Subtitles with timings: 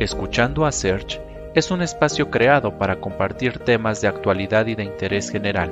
[0.00, 1.20] Escuchando a Search
[1.54, 5.70] es un espacio creado para compartir temas de actualidad y de interés general,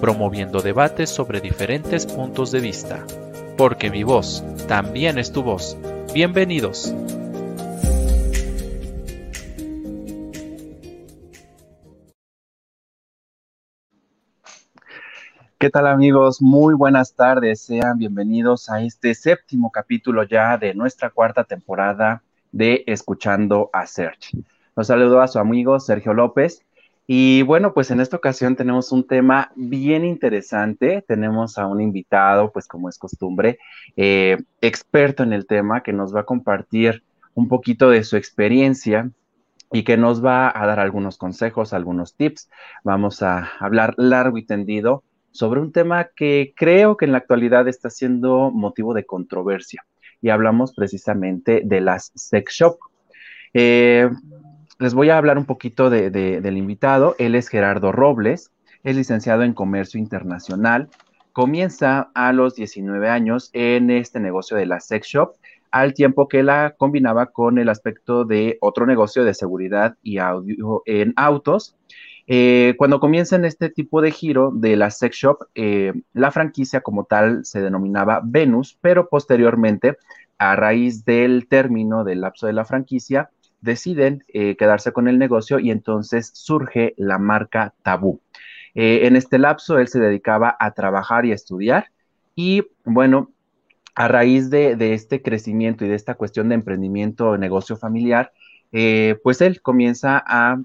[0.00, 3.04] promoviendo debates sobre diferentes puntos de vista.
[3.58, 5.76] Porque mi voz también es tu voz.
[6.14, 6.94] Bienvenidos.
[15.58, 16.40] ¿Qué tal amigos?
[16.40, 17.60] Muy buenas tardes.
[17.60, 22.22] Sean bienvenidos a este séptimo capítulo ya de nuestra cuarta temporada
[22.52, 24.36] de Escuchando a Search.
[24.76, 26.64] Los saludo a su amigo Sergio López.
[27.06, 31.02] Y bueno, pues en esta ocasión tenemos un tema bien interesante.
[31.08, 33.58] Tenemos a un invitado, pues como es costumbre,
[33.96, 37.02] eh, experto en el tema, que nos va a compartir
[37.34, 39.10] un poquito de su experiencia
[39.72, 42.50] y que nos va a dar algunos consejos, algunos tips.
[42.84, 47.68] Vamos a hablar largo y tendido sobre un tema que creo que en la actualidad
[47.68, 49.84] está siendo motivo de controversia.
[50.20, 52.78] Y hablamos precisamente de las sex shop.
[53.54, 54.08] Eh,
[54.78, 57.16] les voy a hablar un poquito del invitado.
[57.18, 58.50] Él es Gerardo Robles,
[58.84, 60.88] es licenciado en Comercio Internacional.
[61.32, 65.34] Comienza a los 19 años en este negocio de la sex shop,
[65.70, 70.82] al tiempo que la combinaba con el aspecto de otro negocio de seguridad y audio
[70.86, 71.76] en autos
[72.30, 76.82] eh, cuando comienza en este tipo de giro de la sex shop, eh, la franquicia
[76.82, 79.96] como tal se denominaba Venus, pero posteriormente,
[80.36, 83.30] a raíz del término del lapso de la franquicia,
[83.62, 88.20] deciden eh, quedarse con el negocio y entonces surge la marca Tabú.
[88.74, 91.86] en este lapso, él se dedicaba a trabajar y a estudiar
[92.36, 93.30] y bueno,
[93.94, 98.32] a raíz de, de este crecimiento y de esta cuestión de emprendimiento, negocio familiar,
[98.70, 100.58] pues él comienza a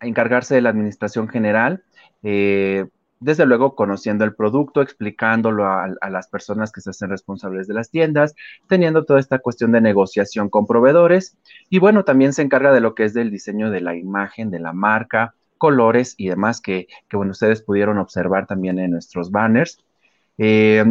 [0.00, 1.82] encargarse de la administración general,
[2.22, 2.86] eh,
[3.20, 7.90] desde luego conociendo el producto, explicándolo a, las personas que se hacen responsables de las
[7.90, 8.34] tiendas,
[8.68, 11.36] teniendo toda esta cuestión de negociación con proveedores
[11.70, 14.58] y bueno, también se encarga de lo que es del diseño de la imagen, de
[14.58, 19.82] la marca, colores y demás que, bueno, ustedes pudieron observar también en nuestros banners.
[20.36, 20.84] Eh,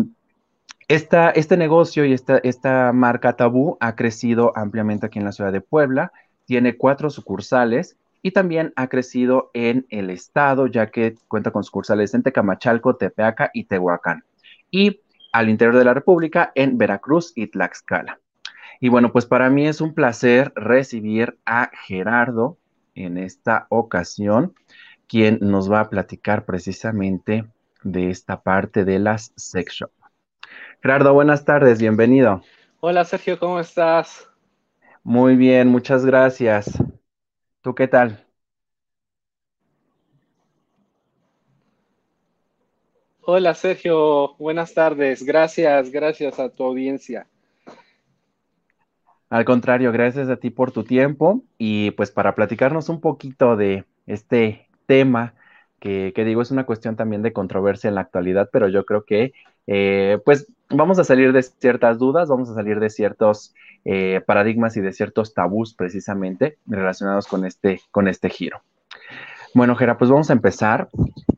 [0.87, 5.61] este negocio y esta, esta marca Tabú ha crecido ampliamente aquí en la ciudad de
[5.61, 6.11] Puebla,
[6.45, 12.15] tiene cuatro sucursales y también ha crecido en el estado, ya que cuenta con sucursales
[12.15, 14.23] en Tecamachalco, Tepeaca y Tehuacán.
[14.71, 18.19] Y al interior de la República en Veracruz y Tlaxcala.
[18.79, 22.57] Y bueno, pues para mí es un placer recibir a Gerardo
[22.95, 24.55] en esta ocasión,
[25.07, 27.45] quien nos va a platicar precisamente
[27.83, 29.91] de esta parte de las sex shop.
[30.81, 32.41] Gerardo, buenas tardes, bienvenido.
[32.79, 34.27] Hola Sergio, ¿cómo estás?
[35.03, 36.75] Muy bien, muchas gracias.
[37.65, 38.23] ¿Tú qué tal?
[43.21, 45.23] Hola Sergio, buenas tardes.
[45.23, 47.25] Gracias, gracias a tu audiencia.
[49.31, 53.85] Al contrario, gracias a ti por tu tiempo y pues para platicarnos un poquito de
[54.05, 55.33] este tema
[55.79, 59.33] que, digo es una cuestión también de controversia en la actualidad, pero yo creo que
[59.67, 63.53] eh, pues vamos a salir de ciertas dudas, vamos a salir de ciertos
[63.83, 68.61] eh, paradigmas y de ciertos tabús precisamente relacionados con este, con este giro.
[69.55, 70.89] Bueno, Gera, pues vamos a empezar.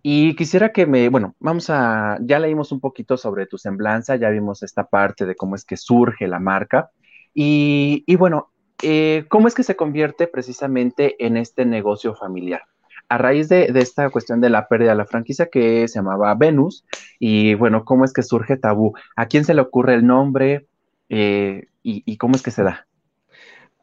[0.02, 4.30] Y quisiera que me, bueno, vamos a, ya leímos un poquito sobre tu semblanza, ya
[4.30, 6.90] vimos esta parte de cómo es que surge la marca.
[7.34, 8.50] Y, bueno,
[8.82, 12.64] eh, ¿cómo es que se convierte precisamente en este negocio familiar?
[13.09, 16.85] A raíz de, esta cuestión de la pérdida de la franquicia que se llamaba Venus,
[17.19, 18.94] y bueno, ¿cómo es que surge Tabú?
[19.16, 20.68] ¿A quién se le ocurre el nombre?
[21.09, 22.85] Eh, y, cómo es que se da?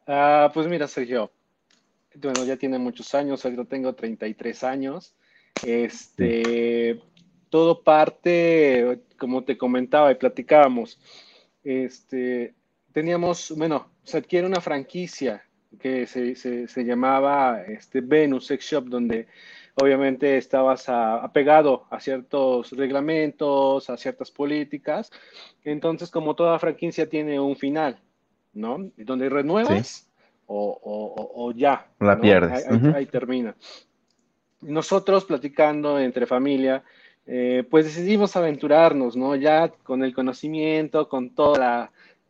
[0.06, 1.30] Ah, pues mira, Sergio,
[2.16, 5.14] bueno, ya tiene muchos años, yo tengo 33 años.
[5.64, 7.00] Este,
[7.48, 10.98] todo parte, como te comentaba y platicábamos,
[11.62, 12.54] este,
[12.92, 15.42] teníamos, bueno, se adquiere una franquicia
[15.76, 19.26] que se, se, llamaba este, Venus Sex Shop, donde
[19.74, 25.10] obviamente estabas apegado a ciertos reglamentos, a ciertas políticas.
[25.64, 27.98] Entonces, como toda franquicia tiene un final,
[28.52, 28.90] ¿no?
[28.96, 30.08] Donde renuevas
[30.46, 31.86] o, ya.
[32.00, 32.66] La pierdes.
[32.94, 33.56] Ahí, termina.
[34.60, 36.82] Nosotros platicando entre familia,
[37.26, 39.34] eh, pues decidimos aventurarnos, ¿no?
[39.36, 41.56] Ya con el conocimiento, con todo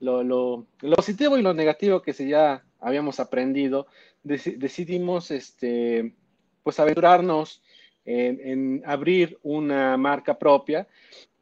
[0.01, 0.67] lo, lo,
[0.97, 3.87] positivo y lo negativo que se ya habíamos aprendido,
[4.23, 6.15] decidimos este,
[6.63, 7.63] pues aventurarnos
[8.05, 10.87] en, abrir una marca propia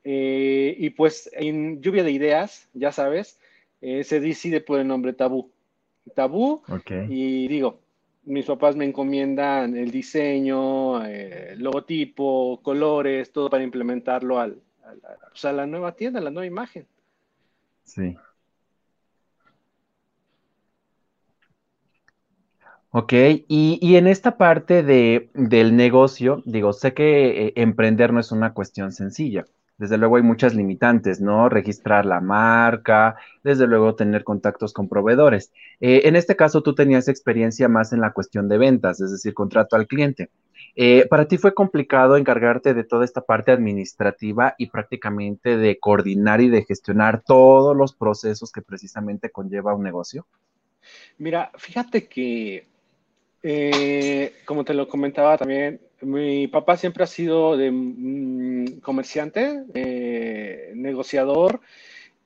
[0.05, 3.39] eh, y pues en lluvia de ideas, ya sabes,
[3.81, 5.51] eh, se decide por el nombre Tabú.
[6.15, 6.63] Tabú
[7.09, 7.81] y digo,
[8.25, 14.59] mis papás me encomiendan el diseño, eh, logotipo, colores, todo para implementarlo al,
[15.31, 16.87] pues, a la nueva tienda, a la nueva imagen.
[17.85, 18.17] Sí.
[22.95, 23.15] Ok,
[23.49, 28.53] y, en esta parte de, del negocio, digo, sé que eh, emprender no es una
[28.53, 29.47] cuestión sencilla.
[29.79, 31.49] Desde luego hay muchas limitantes, ¿no?
[31.49, 35.53] Registrar la marca, desde luego tener contactos con proveedores.
[35.81, 39.33] Eh, en este caso, tú tenías experiencia más en la cuestión de ventas, es decir,
[39.33, 40.29] contrato al cliente.
[40.77, 46.43] Eh, para ti fue complicado encargarte de toda esta parte administrativa y prácticamente de coordinar
[46.43, 50.27] y de gestionar todos los procesos que precisamente conlleva un negocio.
[51.17, 52.72] Mira, fíjate que
[53.43, 60.73] eh, como te lo comentaba también, mi papá siempre ha sido de mm, comerciante, eh,
[60.75, 61.61] negociador,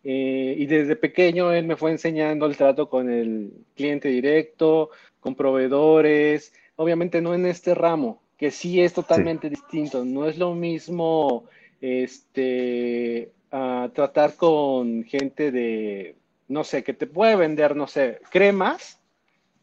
[0.05, 4.91] eh, y desde pequeño él me fue enseñando el trato con el cliente directo,
[5.21, 10.55] con proveedores, obviamente no en este ramo, que sí es totalmente distinto, no es lo
[10.55, 11.45] mismo
[11.81, 16.17] este, tratar con gente de,
[16.49, 19.01] no sé, que te puede vender, no sé, cremas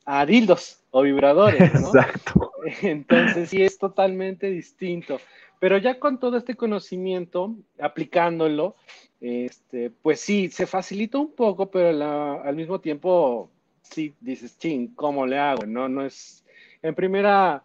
[0.06, 1.88] a dildos o vibradores, ¿no?
[1.88, 2.52] Exacto.
[2.84, 5.20] Entonces sí es totalmente distinto.
[5.60, 8.76] Pero ya con todo este conocimiento, aplicándolo,
[9.20, 13.50] este, pues sí, se facilita un poco, pero al mismo tiempo
[13.82, 15.66] sí dices, ching, ¿cómo le hago?
[15.66, 16.46] No, no es,
[16.84, 17.64] en primera,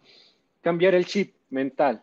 [0.61, 2.01] cambiar el chip mental,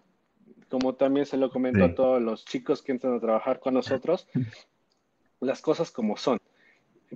[0.68, 4.28] como también se lo comento a todos los chicos que entran a trabajar con nosotros,
[5.40, 6.38] las cosas como son.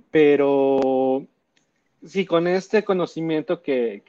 [0.09, 1.27] Pero
[2.05, 4.03] sí, con este conocimiento que,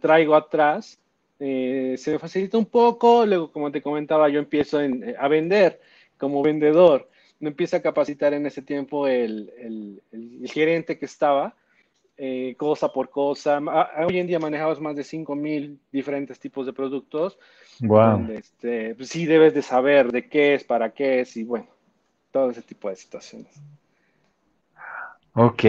[0.00, 0.98] traigo atrás,
[1.38, 3.26] eh, se me facilita un poco.
[3.26, 5.80] Luego, como te comentaba, yo empiezo eh, a vender
[6.18, 7.08] como vendedor.
[7.40, 10.00] Me empieza a capacitar en ese tiempo el,
[10.46, 11.54] gerente que estaba,
[12.16, 13.60] eh, cosa por cosa.
[14.06, 17.38] hoy en día manejamos más de 5 mil diferentes tipos de productos.
[17.80, 18.30] Wow.
[18.30, 21.66] este, pues sí debes de saber de qué es, para qué es y bueno,
[22.30, 23.52] todo ese tipo de situaciones.
[25.36, 25.64] Ok,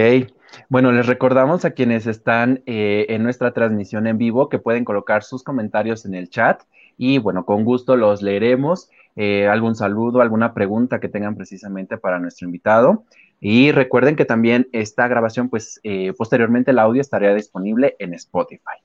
[0.70, 5.24] bueno, les recordamos a quienes están eh, en nuestra transmisión en vivo que pueden colocar
[5.24, 6.62] sus comentarios en el chat
[6.98, 8.92] y bueno, con gusto los leeremos.
[9.16, 13.06] Eh, algún saludo, alguna pregunta que tengan precisamente para nuestro invitado.
[13.42, 18.78] Y recuerden que también esta grabación, pues eh, posteriormente el audio estaría disponible en Spotify.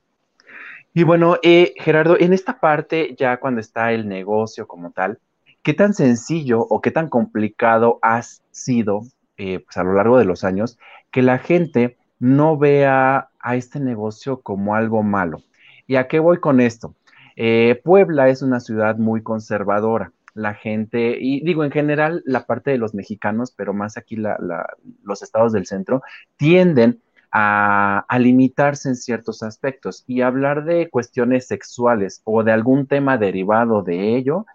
[0.95, 1.37] Y bueno,
[1.77, 5.19] Gerardo, en esta parte, ya cuando está el negocio como tal,
[5.61, 9.03] ¿qué tan sencillo o qué tan complicado ha sido
[9.43, 10.77] eh, pues a lo largo de los años,
[11.09, 15.39] que la gente no vea a este negocio como algo malo.
[15.87, 16.93] ¿Y a qué voy con esto?
[17.35, 20.11] Eh, Puebla es una ciudad muy conservadora.
[20.35, 25.23] La gente, y digo en general la parte de los mexicanos, pero más aquí los
[25.23, 26.03] estados del centro,
[26.37, 27.01] tienden
[27.31, 33.17] a, a, limitarse en ciertos aspectos y hablar de cuestiones sexuales o de algún tema
[33.17, 34.45] derivado de ello,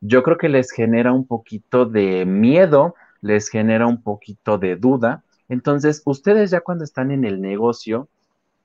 [0.00, 5.24] yo creo que les genera un poquito de miedo les genera un poquito de duda.
[5.48, 8.08] Entonces, ustedes ya cuando están en el negocio,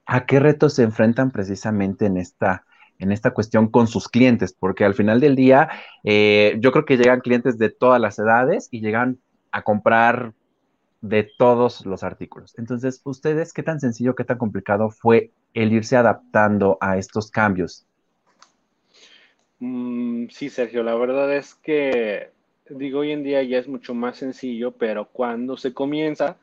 [0.06, 2.66] ¿a qué retos se enfrentan precisamente en esta,
[3.00, 4.54] en esta cuestión con sus clientes?
[4.54, 5.70] Porque al final del día,
[6.04, 9.20] eh, yo creo que llegan clientes de todas las edades y llegan
[9.52, 10.34] a comprar
[11.02, 12.58] de todos los artículos.
[12.58, 17.86] Entonces, ¿ustedes qué tan sencillo, qué tan complicado fue el irse adaptando a estos cambios?
[19.60, 22.32] Mm, sí, Sergio, la verdad es que
[22.70, 26.38] digo, hoy en día ya es mucho más sencillo, pero cuando se comienza,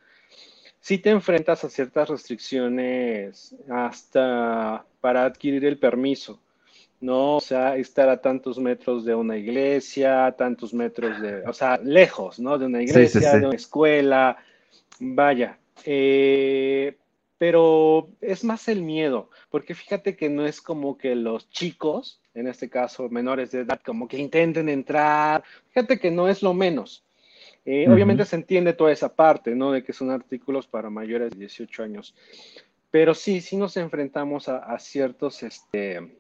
[0.81, 6.41] sí te enfrentas a ciertas restricciones hasta para adquirir el permiso,
[7.01, 7.37] ¿no?
[7.37, 12.39] O sea, estar a tantos metros de una iglesia, tantos metros de, o sea, lejos,
[12.39, 12.59] ¿no?
[12.59, 14.37] De una iglesia, de una escuela,
[15.01, 15.59] vaya.
[15.85, 16.97] Eh,
[17.39, 22.47] pero es más el miedo, porque fíjate que no es como que los chicos en
[22.47, 25.43] este caso menores de edad, como que intenten entrar.
[25.69, 27.05] Fíjate que no es lo menos.
[27.65, 29.71] Eh, obviamente se entiende toda esa parte, ¿no?
[29.71, 32.15] De que son artículos para mayores de 18 años.
[32.91, 36.19] Pero sí, sí nos enfrentamos a, ciertos, este,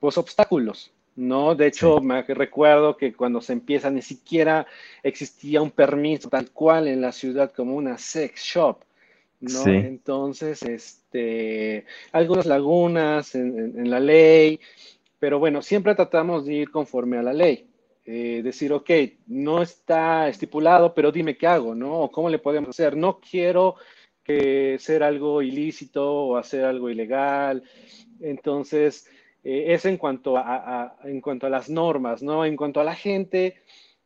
[0.00, 1.54] pues, obstáculos, ¿no?
[1.54, 4.66] De hecho, me recuerdo que cuando se empieza ni siquiera
[5.02, 8.78] existía un permiso tal cual en la ciudad como una sex shop,
[9.40, 9.64] ¿no?
[9.66, 14.58] Entonces, este, algunas lagunas en, la ley,
[15.18, 17.70] pero bueno, siempre tratamos de ir conforme a la ley.
[18.04, 18.90] Eh, decir, ok,
[19.26, 22.08] no está estipulado, pero dime qué hago, ¿no?
[22.12, 22.96] ¿Cómo le podemos hacer?
[22.96, 23.74] No quiero
[24.22, 27.64] que ser algo ilícito o hacer algo ilegal.
[28.20, 29.08] Entonces,
[29.42, 32.44] eh, es en cuanto a, en cuanto a las normas, ¿no?
[32.44, 33.56] En cuanto a la gente,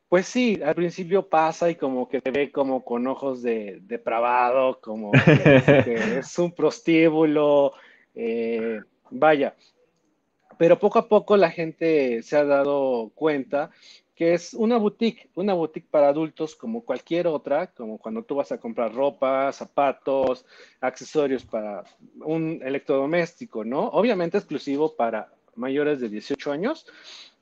[0.08, 4.80] pues sí, al principio pasa y como que te ve como con ojos de depravado,
[4.80, 5.12] como que,
[6.20, 7.72] es un prostíbulo,
[8.14, 9.56] eh, vaya,
[10.60, 13.70] pero poco a poco la gente se ha dado cuenta
[14.14, 18.52] que es una boutique, una boutique para adultos como cualquier otra, como cuando tú vas
[18.52, 20.44] a comprar ropa, zapatos,
[20.82, 21.84] accesorios para
[22.22, 23.88] un electrodoméstico, ¿no?
[23.88, 26.86] Obviamente exclusivo para mayores de 18 años.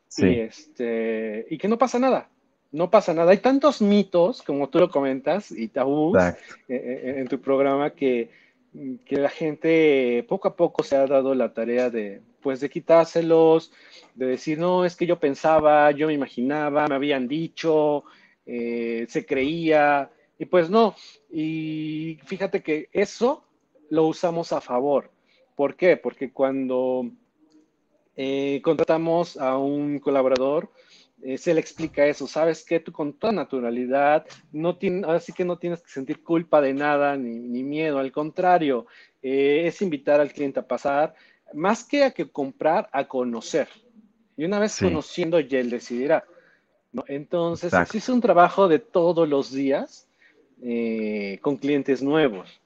[0.06, 0.26] Sí.
[0.28, 2.28] Y, este, y que no pasa nada,
[2.70, 3.32] no pasa nada.
[3.32, 6.36] Hay tantos mitos, como tú lo comentas, y tabús eh,
[6.68, 8.30] eh, en tu programa que,
[9.04, 13.72] que la gente poco a poco se ha dado la tarea de, pues de quitárselos,
[14.14, 18.04] de decir, no, es que yo pensaba, yo me imaginaba, me habían dicho,
[18.46, 20.94] eh, se creía, y pues no.
[21.30, 23.44] Y fíjate que eso
[23.90, 25.10] lo usamos a favor.
[25.56, 25.98] ¿Por qué?
[25.98, 27.10] Porque cuando
[28.16, 30.70] eh, contratamos a un colaborador,
[31.20, 35.44] eh, se le explica eso, sabes que tú con toda naturalidad, no tiene, así que
[35.44, 38.86] no tienes que sentir culpa de nada ni, miedo, al contrario,
[39.20, 41.14] es invitar al cliente a pasar,
[41.54, 43.68] más que a que comprar, a conocer.
[44.36, 46.24] Y una vez conociendo, ya él decidirá.
[47.06, 50.08] Entonces, es un trabajo de todos los días
[50.62, 52.60] eh, con clientes nuevos.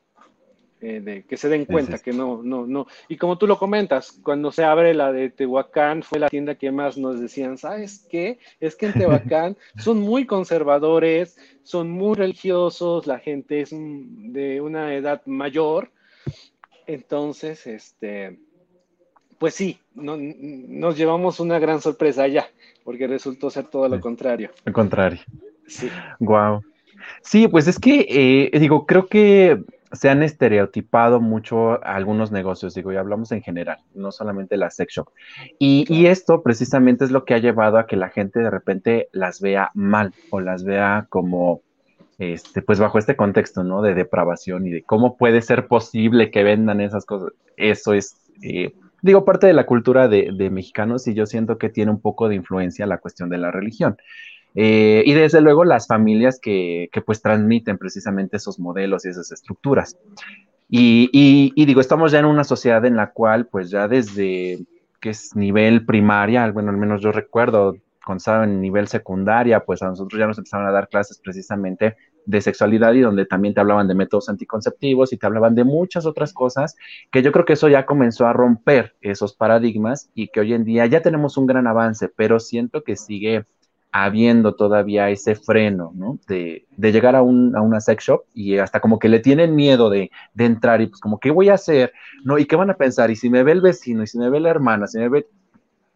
[0.82, 2.88] Eh, de, que se den cuenta que no, no, no.
[3.08, 6.72] Y como tú lo comentas, cuando se abre la de Tehuacán, fue la tienda que
[6.72, 8.40] más nos decían, ¿sabes qué?
[8.58, 14.92] Es que en Tehuacán son muy conservadores, son muy religiosos, la gente es de una
[14.96, 15.92] edad mayor.
[16.88, 18.40] Entonces, este,
[19.42, 22.46] pues sí, nos llevamos una gran sorpresa allá,
[22.84, 24.50] porque resultó ser todo lo contrario.
[24.64, 25.18] Lo contrario.
[25.66, 25.90] Sí.
[26.20, 26.62] Wow.
[27.22, 32.92] Sí, pues es que, eh, digo, creo que se han estereotipado mucho algunos negocios, digo,
[32.92, 35.08] y hablamos en general, no solamente la sex shop.
[35.58, 39.40] Y, esto precisamente es lo que ha llevado a que la gente de repente las
[39.40, 41.62] vea mal o las vea como,
[42.18, 43.82] este, pues bajo este contexto, ¿no?
[43.82, 47.32] De depravación y de cómo puede ser posible que vendan esas cosas.
[47.56, 48.72] Eso es, eh,
[49.02, 52.36] digo, parte de la cultura de, mexicanos y yo siento que tiene un poco de
[52.36, 53.96] influencia la cuestión de la religión.
[54.54, 59.98] Eh, y desde luego las familias que, pues transmiten precisamente esos modelos y esas estructuras.
[60.68, 64.64] Y, digo, estamos ya en una sociedad en la cual pues ya desde
[65.00, 69.82] que es nivel primaria, bueno, al menos yo recuerdo cuando estaba en nivel secundaria, pues
[69.82, 73.60] a nosotros ya nos empezaron a dar clases precisamente de sexualidad y donde también te
[73.60, 76.76] hablaban de métodos anticonceptivos y te hablaban de muchas otras cosas,
[77.10, 80.64] que yo creo que eso ya comenzó a romper esos paradigmas y que hoy en
[80.64, 83.44] día ya tenemos un gran avance, pero siento que sigue
[83.92, 86.18] habiendo todavía ese freno, ¿no?
[86.26, 89.90] De, llegar a, un, a, una sex shop y hasta como que le tienen miedo
[89.90, 91.92] de, de, entrar y pues como, ¿qué voy a hacer?
[92.24, 92.38] ¿No?
[92.38, 93.10] ¿Y qué van a pensar?
[93.10, 94.02] ¿Y si me ve el vecino?
[94.02, 94.86] ¿Y si me ve la hermana?
[94.86, 95.26] ¿Si me ve...?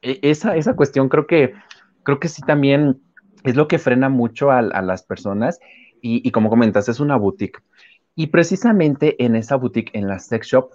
[0.03, 1.55] E, esa, esa cuestión creo que,
[2.03, 3.01] creo que sí también
[3.45, 5.59] es lo que frena mucho a, a las personas
[6.07, 7.61] y, como comentas, es una boutique.
[8.15, 10.71] Y precisamente en esa boutique, en la sex shop,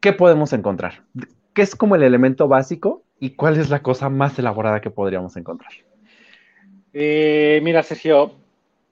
[0.00, 1.02] ¿qué podemos encontrar?
[1.54, 5.36] ¿Qué es como el elemento básico y cuál es la cosa más elaborada que podríamos
[5.36, 5.72] encontrar?
[6.92, 8.32] Eh, mira, Sergio,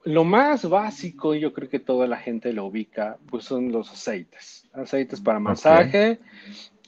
[0.03, 4.67] lo más básico, yo creo que toda la gente lo ubica, pues son los aceites.
[4.73, 6.19] Aceites para masaje.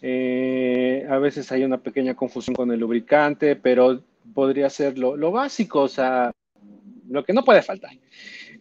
[0.01, 4.01] Eh, a veces hay una pequeña confusión con el lubricante, pero
[4.34, 6.32] podría ser lo, lo básico, o sea,
[7.09, 7.91] lo que no puede faltar.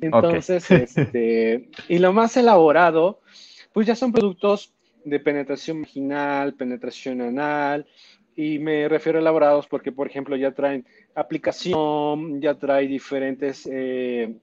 [0.01, 3.21] Entonces, este, y lo más elaborado,
[3.73, 4.73] pues ya son productos
[5.05, 7.87] de penetración vaginal, penetración anal,
[8.37, 10.85] y me refiero a elaborados porque, por ejemplo, ya traen
[11.15, 14.35] aplicación, ya trae diferentes eh,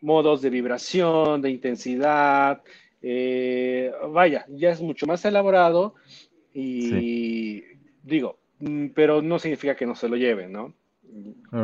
[0.00, 2.62] modos de vibración, de intensidad,
[3.02, 5.94] eh, vaya, ya es mucho más elaborado
[6.52, 7.62] y
[8.02, 10.74] digo, mm, pero no significa que no se lo lleven, ¿no?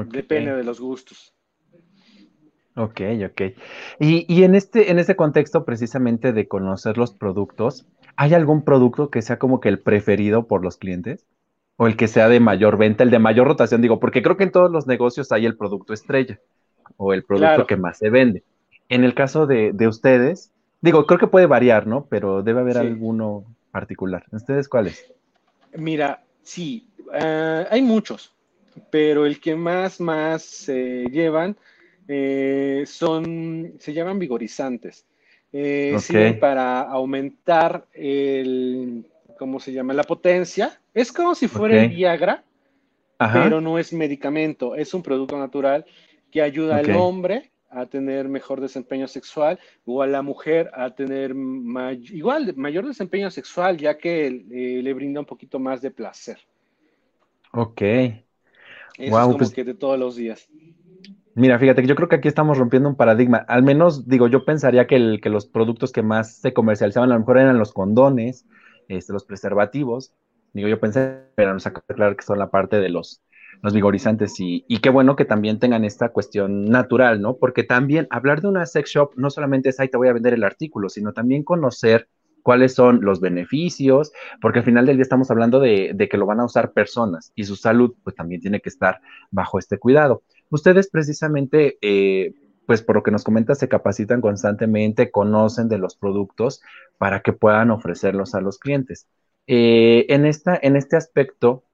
[0.07, 1.35] Depende de los gustos.
[2.77, 3.43] Ok, ok.
[3.99, 7.87] Y, en, este, en este contexto precisamente de conocer los productos,
[8.17, 11.27] ¿hay algún producto que sea como que el preferido por los clientes?
[11.77, 13.81] ¿O el que sea de mayor venta, el de mayor rotación?
[13.81, 16.39] Digo, porque creo que en todos los negocios hay el producto estrella
[16.97, 18.45] o el producto que más se vende.
[18.89, 22.07] En el caso de, ustedes, digo, creo que puede variar, ¿no?
[22.09, 24.25] Pero debe haber alguno particular.
[24.31, 25.13] ¿Ustedes cuáles?
[25.75, 28.35] Mira, sí, eh, hay muchos,
[28.91, 31.57] pero el que más, más se llevan
[32.09, 35.07] eh, son, se llaman vigorizantes.
[35.53, 39.07] Eh, sirven para aumentar el,
[39.39, 39.95] ¿cómo se llama?
[39.95, 40.81] La potencia.
[40.95, 42.45] Es como si fuera el Viagra,
[43.19, 45.85] pero no es medicamento, es un producto natural
[46.31, 51.35] que ayuda al hombre a tener mejor desempeño sexual o a la mujer a tener
[52.11, 56.39] igual mayor desempeño sexual ya que eh, le brinda un poquito más de placer.
[57.53, 57.83] Ok.
[57.83, 58.23] Eso
[58.99, 60.49] es como pues que de todos los días.
[61.35, 63.39] Mira, fíjate, yo creo que aquí estamos rompiendo un paradigma.
[63.49, 67.21] Al menos, digo, yo pensaría que, que los productos que más se comercializaban a lo
[67.21, 68.47] mejor eran los condones,
[68.89, 70.13] este, los preservativos.
[70.53, 73.23] Digo, yo pensé, pero nos acaba aclarar que son la parte de los,
[73.63, 77.37] los vigorizantes y, y, qué bueno que también tengan esta cuestión natural, ¿no?
[77.37, 80.35] Porque también hablar de una sex shop no solamente es, ahí te voy a vender
[80.35, 82.09] el artículo, sino también conocer
[82.43, 86.27] cuáles son los beneficios, porque al final del día estamos hablando de, de, que lo
[86.27, 90.23] van a usar personas y su salud pues también tiene que estar bajo este cuidado.
[90.51, 92.35] Ustedes precisamente, eh,
[92.67, 96.61] pues por lo que nos comenta, se capacitan constantemente, conocen de los productos
[96.99, 99.07] para que puedan ofrecerlos a los clientes.
[99.47, 101.65] Eh, en, esta, en este aspecto,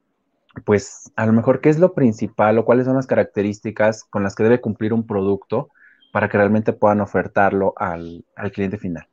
[0.64, 4.34] pues a lo mejor, ¿qué es lo principal o cuáles son las características con las
[4.34, 5.70] que debe cumplir un producto
[6.12, 9.06] para que realmente puedan ofertarlo al, al cliente final?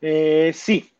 [0.00, 0.90] Eh, sí.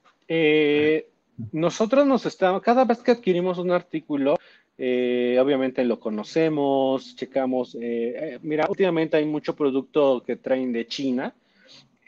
[1.52, 4.36] Nosotros nos estamos, cada vez que adquirimos un artículo,
[4.82, 7.74] eh, obviamente lo conocemos, checamos.
[7.74, 11.34] Eh, eh, mira, últimamente hay mucho producto que traen de China.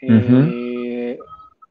[0.01, 1.17] Uh -huh.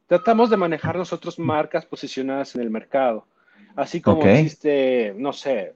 [0.06, 3.26] Tratamos de manejar nosotros marcas posicionadas en el mercado.
[3.74, 4.42] Así como okay.
[4.42, 5.72] existe, no sé,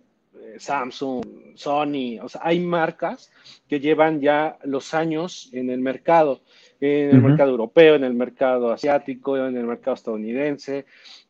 [0.58, 1.24] Samsung,
[1.56, 3.32] Sony, o sea, hay marcas
[3.68, 6.40] que llevan ya los años en el mercado,
[6.80, 7.28] en el uh -huh.
[7.30, 10.84] mercado europeo, en el mercado asiático, en el mercado estadounidense.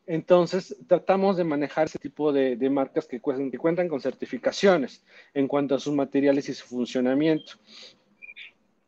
[0.06, 5.04] Entonces, tratamos de manejar ese tipo de, de marcas que, cuentan, que cuentan con certificaciones
[5.34, 7.54] en cuanto a sus materiales y su funcionamiento.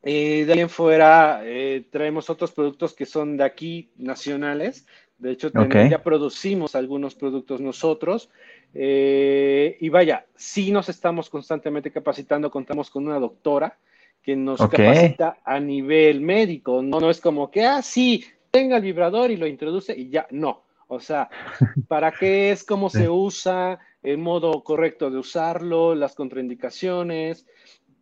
[0.03, 4.87] Eh, de ahí en fuera, eh, traemos otros productos que son de aquí, nacionales.
[5.19, 5.91] De hecho, okay.
[5.91, 8.31] ya producimos algunos productos nosotros.
[8.75, 13.77] Eh, y vaya, sí nos estamos constantemente capacitando, contamos con una doctora
[14.23, 14.87] que nos okay.
[14.87, 16.81] capacita a nivel médico.
[16.81, 20.29] No, no es como que, ah, sí, tenga el vibrador y lo introduce y ya,
[20.31, 20.68] no.
[20.88, 21.30] O sea,
[21.88, 22.64] ¿para qué es?
[22.64, 23.78] ¿Cómo se usa?
[24.02, 27.47] El modo correcto de usarlo, las contraindicaciones,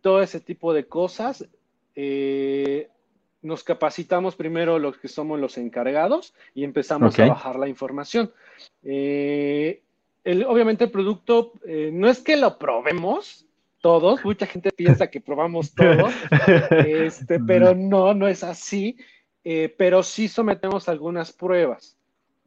[0.01, 1.47] todo ese tipo de cosas.
[1.95, 2.89] Eh,
[3.41, 7.25] nos capacitamos primero los que somos los encargados y empezamos okay.
[7.25, 8.31] a bajar la información.
[8.83, 9.81] Eh,
[10.23, 13.45] el, obviamente el producto, eh, no es que lo probemos
[13.81, 16.09] todos, mucha gente piensa que probamos todo,
[16.85, 18.97] este, pero no, no es así,
[19.43, 21.96] eh, pero sí sometemos algunas pruebas.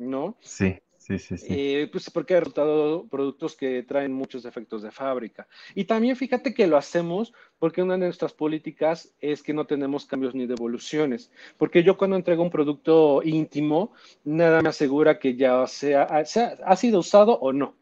[0.00, 0.36] ¿No?
[0.40, 1.46] Sí, sí, sí, sí.
[1.50, 5.46] Eh, pues porque he resultado productos que traen muchos efectos de fábrica.
[5.74, 10.06] Y también fíjate que lo hacemos porque una de nuestras políticas es que no tenemos
[10.06, 11.30] cambios ni devoluciones.
[11.58, 13.92] Porque yo cuando entrego un producto íntimo,
[14.24, 17.76] nada me asegura que ya sea, sea ha sido usado o no.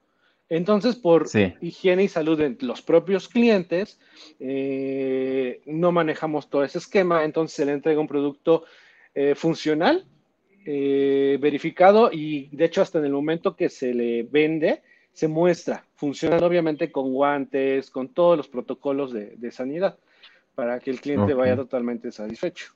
[0.51, 1.55] Entonces, por sí.
[1.61, 4.01] higiene y salud de los propios clientes,
[4.41, 8.65] eh, no manejamos todo ese esquema, entonces se le entrega un producto
[9.15, 10.07] eh, funcional
[10.65, 15.85] eh, verificado y de hecho hasta en el momento que se le vende, se muestra,
[15.95, 19.99] funcionando obviamente con guantes, con todos los protocolos de, de sanidad,
[20.55, 21.35] para que el cliente okay.
[21.35, 22.73] vaya totalmente satisfecho.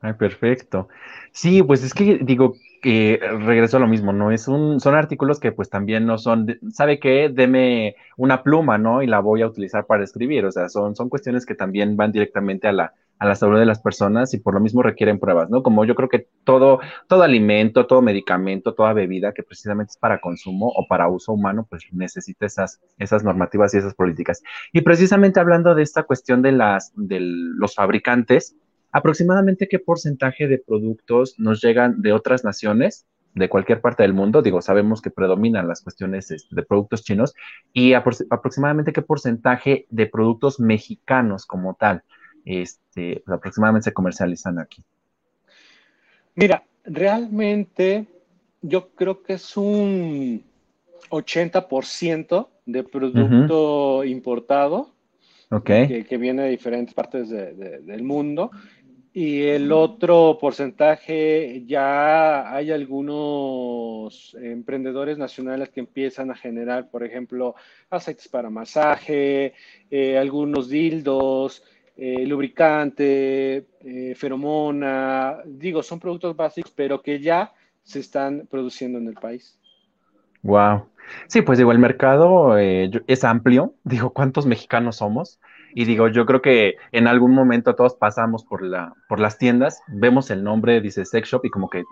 [0.00, 0.88] Ay, perfecto.
[1.32, 4.30] Sí, pues es que digo que regreso a lo mismo, ¿no?
[4.30, 7.30] Es un, son artículos que pues también no son, ¿sabe qué?
[7.32, 9.02] Deme una pluma, ¿no?
[9.02, 12.12] Y la voy a utilizar para escribir, o sea, son, son cuestiones que también van
[12.12, 15.48] directamente a la, a la salud de las personas y por lo mismo requieren pruebas,
[15.48, 15.62] ¿no?
[15.62, 20.20] Como yo creo que todo, todo alimento, todo medicamento, toda bebida que precisamente es para
[20.20, 24.42] consumo o para uso humano, pues necesita esas, esas normativas y esas políticas.
[24.72, 28.56] Y precisamente hablando de esta cuestión de las, los fabricantes,
[28.92, 34.42] aproximadamente qué porcentaje de productos nos llegan de otras naciones, de cualquier parte del mundo,
[34.42, 37.34] digo, sabemos que predominan las cuestiones este, de productos chinos,
[37.72, 42.04] y apro aproximadamente qué porcentaje de productos mexicanos como tal,
[42.44, 44.82] este, pues aproximadamente se comercializan aquí.
[46.34, 48.06] Mira, realmente
[48.62, 50.42] yo creo que es un
[51.10, 54.10] 80% de producto uh -huh.
[54.10, 54.90] importado
[55.50, 55.86] okay.
[55.86, 58.50] que, que, viene de diferentes partes de, de, del mundo
[59.16, 67.54] y el otro porcentaje, ya hay algunos emprendedores nacionales que empiezan a generar, por ejemplo,
[67.90, 69.54] aceites para masaje,
[69.88, 71.62] eh, algunos dildos,
[71.96, 77.52] eh, lubricante, eh, feromona, digo, son productos básicos, pero que ya
[77.82, 79.58] se están produciendo en el país.
[80.42, 80.86] Wow.
[81.28, 83.74] Sí, pues digo, el mercado eh, es amplio.
[83.84, 85.40] Digo, ¿cuántos mexicanos somos?
[85.74, 89.82] Y digo, yo creo que en algún momento todos pasamos por, la, por las tiendas,
[89.88, 91.82] vemos el nombre, dice Sex Shop, y como que,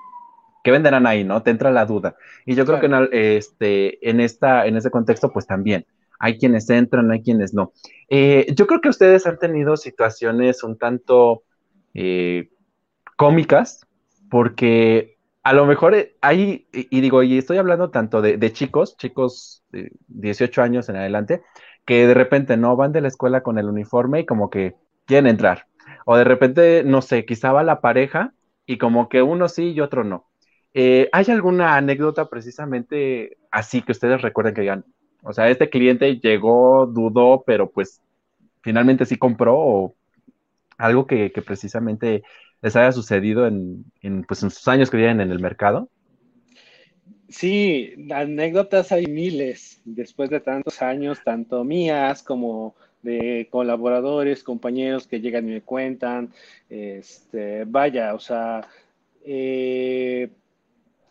[0.62, 1.24] ¿qué venderán ahí?
[1.24, 1.42] ¿No?
[1.42, 2.14] Te entra la duda.
[2.46, 5.84] Y yo creo que en, este, en, esta, en ese contexto, pues también.
[6.22, 7.72] Hay quienes entran, hay quienes no.
[8.08, 11.42] Eh, yo creo que ustedes han tenido situaciones un tanto
[11.94, 12.48] eh,
[13.16, 13.84] cómicas,
[14.30, 19.90] porque a lo mejor hay, y digo, y estoy hablando tanto de, chicos, chicos de
[20.06, 21.42] 18 años en adelante,
[21.84, 25.26] que de repente no van de la escuela con el uniforme y como que quieren
[25.26, 25.66] entrar.
[26.06, 28.32] O de repente, no sé, quizá va la pareja
[28.64, 30.28] y como que uno sí y otro no.
[30.72, 34.84] Eh, ¿Hay alguna anécdota precisamente así que ustedes recuerden que digan,
[35.22, 38.00] O sea, este cliente llegó, dudó, pero pues
[38.62, 39.94] finalmente sí compró o
[40.78, 42.22] algo que, precisamente
[42.60, 43.84] les haya sucedido en,
[44.26, 45.88] pues, en sus años que viven en el mercado.
[47.28, 55.20] Sí, anécdotas hay miles después de tantos años, tanto mías como de colaboradores, compañeros que
[55.20, 56.32] llegan y me cuentan.
[56.68, 58.66] Este, vaya, o sea,
[59.24, 60.30] eh,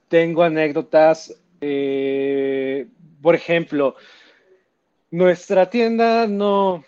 [0.08, 2.88] tengo anécdotas, eh,
[3.22, 3.96] por ejemplo,
[5.12, 6.84] nuestra tienda no,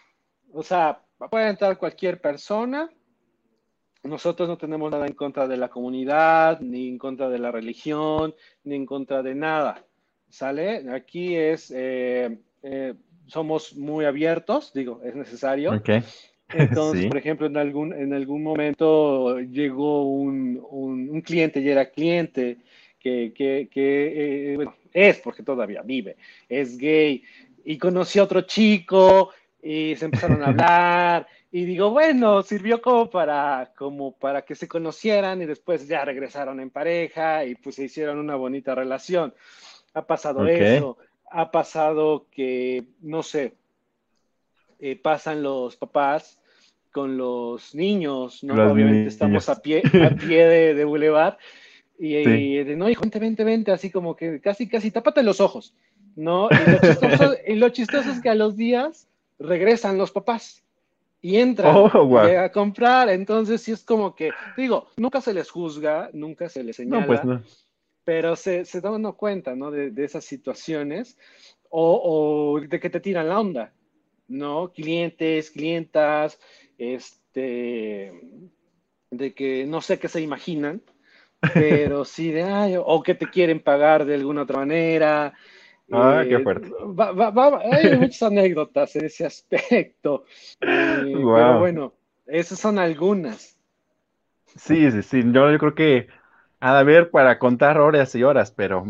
[0.51, 2.89] o sea, puede entrar cualquier persona.
[4.03, 8.35] Nosotros no tenemos nada en contra de la comunidad, ni en contra de la religión,
[8.63, 9.85] ni en contra de nada.
[10.29, 10.89] ¿Sale?
[10.91, 12.95] Aquí es, eh, eh,
[13.27, 15.71] somos muy abiertos, digo, es necesario.
[16.49, 22.57] Entonces, por ejemplo, en algún, en algún momento llegó un, un, cliente y era cliente
[23.03, 26.15] que, que, que eh, bueno, es porque todavía vive,
[26.47, 27.21] es gay,
[27.65, 33.09] y conoció a otro chico y se empezaron a hablar y digo, bueno, sirvió como
[33.09, 37.83] para, como para que se conocieran y después ya regresaron en pareja y pues se
[37.83, 39.33] hicieron una bonita relación.
[39.93, 40.97] Ha pasado eso,
[41.29, 43.53] ha pasado que, no sé,
[44.79, 46.39] eh, pasan los papás
[46.91, 48.53] con los niños, ¿no?
[48.71, 51.37] Obviamente estamos a pie, a pie de, de boulevard
[52.05, 55.73] y, de, no, hijo, vente, vente, vente, así como que casi, casi, tápate los ojos,
[56.15, 56.49] ¿no?
[57.47, 59.07] y lo chistoso es que a los días
[59.39, 60.63] regresan los papás
[61.21, 63.09] y entran oh, a comprar.
[63.09, 67.21] Entonces, sí es como que, digo, nunca se les juzga, nunca se les señala, pues
[68.03, 69.71] pero se, se dan cuenta, ¿no?
[69.71, 71.17] De, esas situaciones
[71.69, 73.73] o, de que te tiran la onda,
[74.27, 74.73] ¿no?
[74.73, 76.37] Clientes, clientas,
[76.77, 78.11] este,
[79.09, 80.81] de que no sé qué se imaginan,
[81.53, 85.33] pero sí de, ay, o que te quieren pagar de alguna otra manera,
[85.91, 86.69] Ah, qué eh, fuerte.
[87.71, 90.25] hay muchas anécdotas en ese aspecto.
[90.61, 91.93] Eh, pero bueno,
[92.25, 93.57] esas son algunas.
[94.55, 95.21] Sí, sí, sí.
[95.31, 96.07] Yo, yo creo que
[96.59, 98.83] ha de haber para contar horas y horas, pero,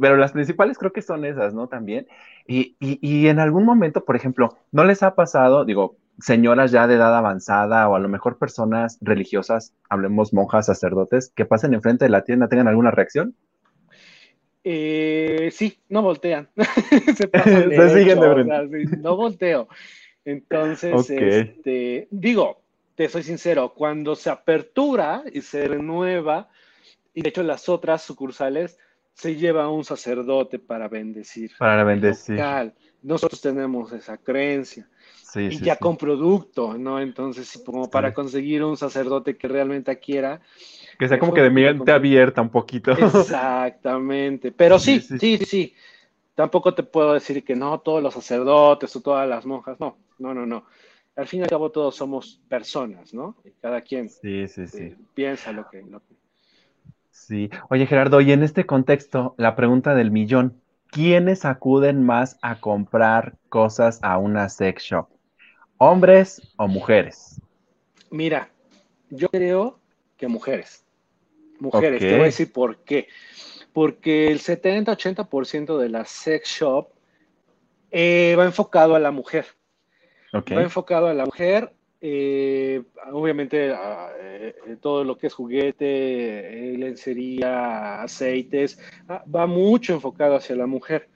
[0.00, 1.68] pero las principales creo que son esas, ¿no?
[1.68, 2.06] También.
[2.46, 6.86] Y, y, y en algún momento, por ejemplo, ¿no les ha pasado, digo, señoras ya
[6.86, 12.04] de edad avanzada o a lo mejor personas religiosas, hablemos monjas, sacerdotes, que pasen enfrente
[12.04, 13.34] de la tienda, tengan alguna reacción?
[14.64, 16.48] Eh, sí, no voltean.
[17.16, 19.68] Se, pasan de siguen de no volteo.
[20.24, 22.62] Entonces, este, digo,
[22.94, 26.50] te soy sincero, cuando se apertura y se renueva,
[27.14, 28.78] y de hecho las otras sucursales
[29.14, 31.52] se lleva un sacerdote para bendecir.
[31.58, 32.36] Para bendecir.
[33.02, 34.88] Nosotros tenemos esa creencia.
[35.36, 37.00] y ya con producto, ¿no?
[37.00, 40.40] Entonces, como para conseguir un sacerdote que realmente quiera,
[40.98, 42.92] que sea como que de mente abierta un poquito.
[42.92, 44.52] Exactamente.
[44.52, 45.74] Pero sí, sí, sí,
[46.34, 49.78] Tampoco te puedo decir que no, todos los sacerdotes o todas las monjas.
[49.78, 50.64] No, no, no, no.
[51.16, 53.36] Al fin y al cabo todos somos personas, ¿no?
[53.44, 54.82] Y cada quien sí, sí, sí.
[54.84, 56.14] Eh, piensa lo que, lo que...
[57.10, 57.50] Sí.
[57.68, 60.60] Oye, Gerardo, y en este contexto, la pregunta del millón.
[60.90, 65.08] ¿Quiénes acuden más a comprar cosas a una sex shop?
[65.78, 67.40] ¿Hombres o mujeres?
[68.10, 68.50] Mira,
[69.08, 69.78] yo creo
[70.16, 70.84] que mujeres
[71.60, 72.00] mujeres.
[72.00, 73.08] Te voy a decir por qué.
[73.72, 76.88] Porque el 70-80% de la sex shop
[77.90, 79.46] eh, va enfocado a la mujer.
[80.34, 81.72] Va enfocado a la mujer.
[82.02, 82.82] Eh,
[83.12, 90.66] obviamente, eh, todo lo que es juguete, lencería, aceites, ah, va mucho enfocado hacia la
[90.66, 91.08] mujer.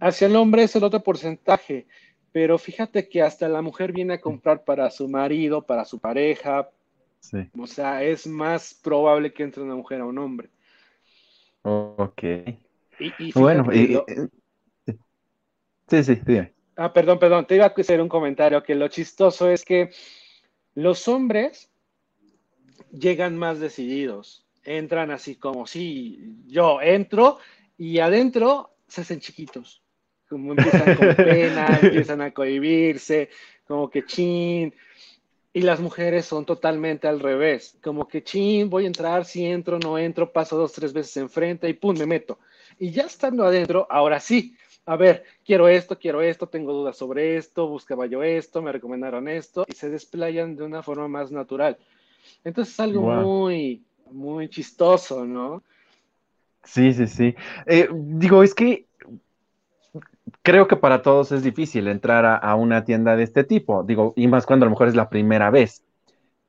[0.00, 1.86] Hacia el hombre es el otro porcentaje,
[2.30, 6.68] pero fíjate que hasta la mujer viene a comprar para su marido, para su pareja,
[7.58, 10.50] o sea, es más probable que entre una mujer a un hombre.
[11.62, 12.22] Ok.
[13.34, 13.98] bueno, y,
[15.88, 16.40] sí, sí, sí.
[16.80, 19.90] Ah, perdón, perdón, te iba a hacer un comentario que lo chistoso es que
[20.76, 21.72] los hombres
[22.92, 27.38] llegan más decididos, entran así como si yo entro
[27.76, 29.82] y adentro se hacen chiquitos,
[30.28, 33.28] como empiezan con pena, empiezan a cohibirse,
[33.66, 34.72] como que chin,
[35.52, 39.80] y las mujeres son totalmente al revés, como que chin, voy a entrar, si entro,
[39.80, 42.38] no entro, paso dos, tres veces enfrente y pum, me meto.
[42.78, 44.54] Y ya estando adentro, ahora sí,
[44.88, 49.28] a ver, quiero esto, quiero esto, tengo dudas sobre esto, buscaba yo esto, me recomendaron
[49.28, 51.76] esto, y se desplayan de una forma más natural.
[52.42, 55.62] Entonces es algo muy, muy chistoso, ¿no?
[56.64, 57.34] Sí, sí, sí.
[57.66, 58.86] Eh, digo, es que
[60.40, 64.26] creo que para todos es difícil entrar a, una tienda de este tipo, digo, y
[64.26, 65.84] más cuando a lo mejor es la primera vez.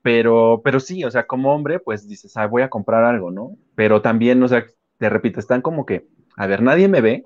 [0.01, 3.57] Pero, pero sí, o sea, como hombre, pues dices, ah, voy a comprar algo, ¿no?
[3.75, 4.65] Pero también, o sea,
[4.97, 7.25] te repito, están como que, a ver, nadie me ve,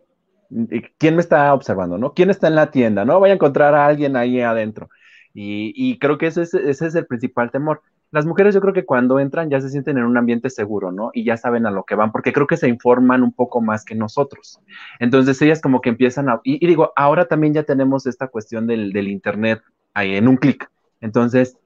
[0.98, 1.98] ¿quién me está observando?
[1.98, 2.14] ¿No?
[2.14, 3.06] ¿Quién está en la tienda?
[3.06, 3.20] ¿No?
[3.20, 4.90] Voy a encontrar a alguien ahí adentro.
[5.34, 7.82] Y, creo que ese es, el principal temor.
[8.12, 11.10] Las mujeres yo creo que cuando entran ya se sienten en un ambiente seguro, ¿no?
[11.14, 13.84] Y ya saben a lo que van, porque creo que se informan un poco más
[13.84, 14.60] que nosotros.
[15.00, 16.40] Entonces ellas como que empiezan a...
[16.44, 19.62] Y, digo, ahora también ya tenemos esta cuestión del, del Internet
[19.96, 20.70] ahí en un clic.
[21.02, 21.58] Entonces,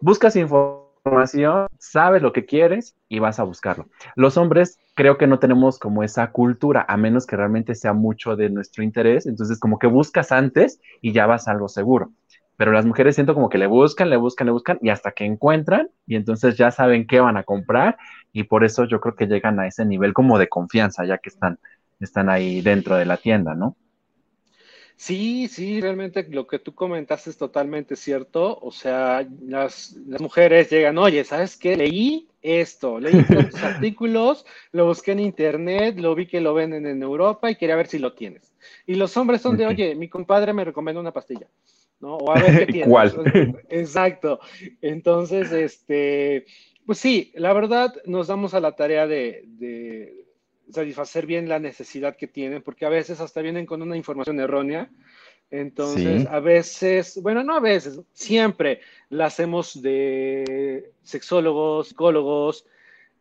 [0.00, 0.85] buscas información,
[1.78, 3.86] sabes lo que quieres y vas a buscarlo.
[4.14, 8.36] Los hombres creo que no tenemos como esa cultura, a menos que realmente sea mucho
[8.36, 9.26] de nuestro interés.
[9.26, 12.10] Entonces, como que buscas antes y ya vas a algo seguro
[12.56, 15.24] pero las mujeres siento como que le buscan, le buscan, le buscan y hasta que
[15.24, 17.98] encuentran y entonces ya saben qué van a comprar
[18.32, 21.28] y por eso yo creo que llegan a ese nivel como de confianza ya que
[21.28, 21.58] están,
[22.00, 23.76] están ahí dentro de la tienda, ¿no?
[24.96, 28.58] Sí, sí, realmente lo que tú comentaste es totalmente cierto.
[28.60, 31.76] O sea, las, mujeres llegan, oye, ¿sabes qué?
[31.76, 37.02] Leí esto, leí estos artículos, lo busqué en internet, lo vi que lo venden en
[37.02, 38.54] Europa y quería ver si lo tienes.
[38.86, 41.46] Y los hombres son de, oye, mi compadre me recomendó una pastilla.
[42.00, 42.16] ¿no?
[42.16, 42.84] O a ver qué
[43.68, 44.40] Exacto.
[44.80, 46.46] Entonces, este,
[46.86, 50.25] pues sí, la verdad nos damos a la tarea de,
[50.70, 54.90] satisfacer bien la necesidad que tienen, porque a veces hasta vienen con una información errónea.
[55.50, 62.66] Entonces, a veces, bueno, no a veces, siempre la hacemos de sexólogos, psicólogos,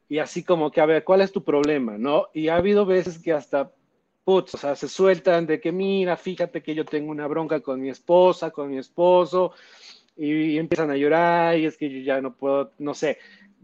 [0.10, 1.98] y así como que, a ver, ¿cuál es tu problema?
[1.98, 2.28] ¿No?
[2.34, 3.72] Y ha habido veces que hasta
[4.24, 7.80] putz, o sea, se sueltan de que mira, fíjate que yo tengo una bronca con
[7.80, 9.54] mi esposa, con mi esposo,
[10.18, 13.20] y, empiezan a llorar, y es que yo ya no puedo, no sé,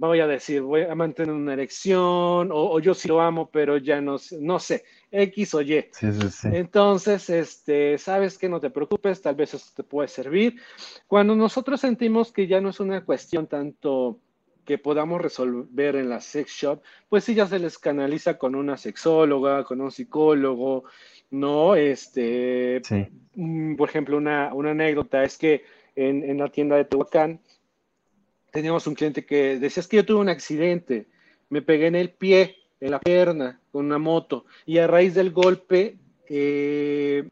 [0.07, 4.01] voy a decir, voy a mantener una erección, o, yo sí lo amo, pero ya
[4.01, 5.85] no, no sé, X o Y.
[5.91, 6.47] Sí, sí, sí.
[6.51, 10.55] Entonces, este, sabes que no te preocupes, tal vez esto te puede servir.
[11.07, 14.19] Cuando nosotros sentimos que ya no es una cuestión tanto
[14.65, 18.77] que podamos resolver en la sex shop, pues sí ya se les canaliza con una
[18.77, 20.85] sexóloga, con un psicólogo,
[21.31, 21.75] ¿no?
[21.75, 22.81] Este,
[23.35, 25.63] mm, por ejemplo, una, anécdota es que
[25.95, 27.41] en, la tienda de Tehuacán
[28.51, 31.07] teníamos un cliente que decía, es que yo tuve un accidente,
[31.49, 35.31] me pegué en el pie, en la pierna, con una moto, y a raíz del
[35.31, 37.29] golpe, eh,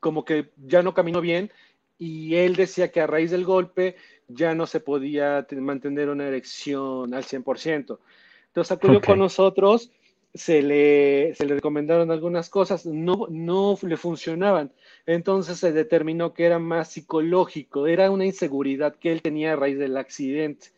[0.00, 1.50] como que ya no caminó bien,
[1.98, 3.96] y él decía que a raíz del golpe
[4.28, 7.98] ya no se podía mantener una erección al 100%.
[8.46, 9.90] Entonces acudió con nosotros,
[10.34, 14.72] se le, se le recomendaron algunas cosas, no, no le funcionaban.
[15.06, 19.78] Entonces se determinó que era más psicológico, era una inseguridad que él tenía a raíz
[19.78, 20.68] del accidente.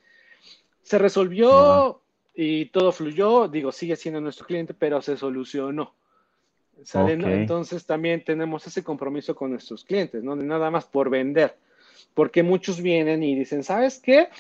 [0.82, 2.02] Se resolvió
[2.34, 5.94] y todo fluyó, digo, sigue siendo nuestro cliente, pero se solucionó.
[6.94, 11.56] Entonces también tenemos ese compromiso con nuestros clientes, no nada más por vender
[12.16, 14.30] porque muchos vienen y dicen, ¿sabes qué?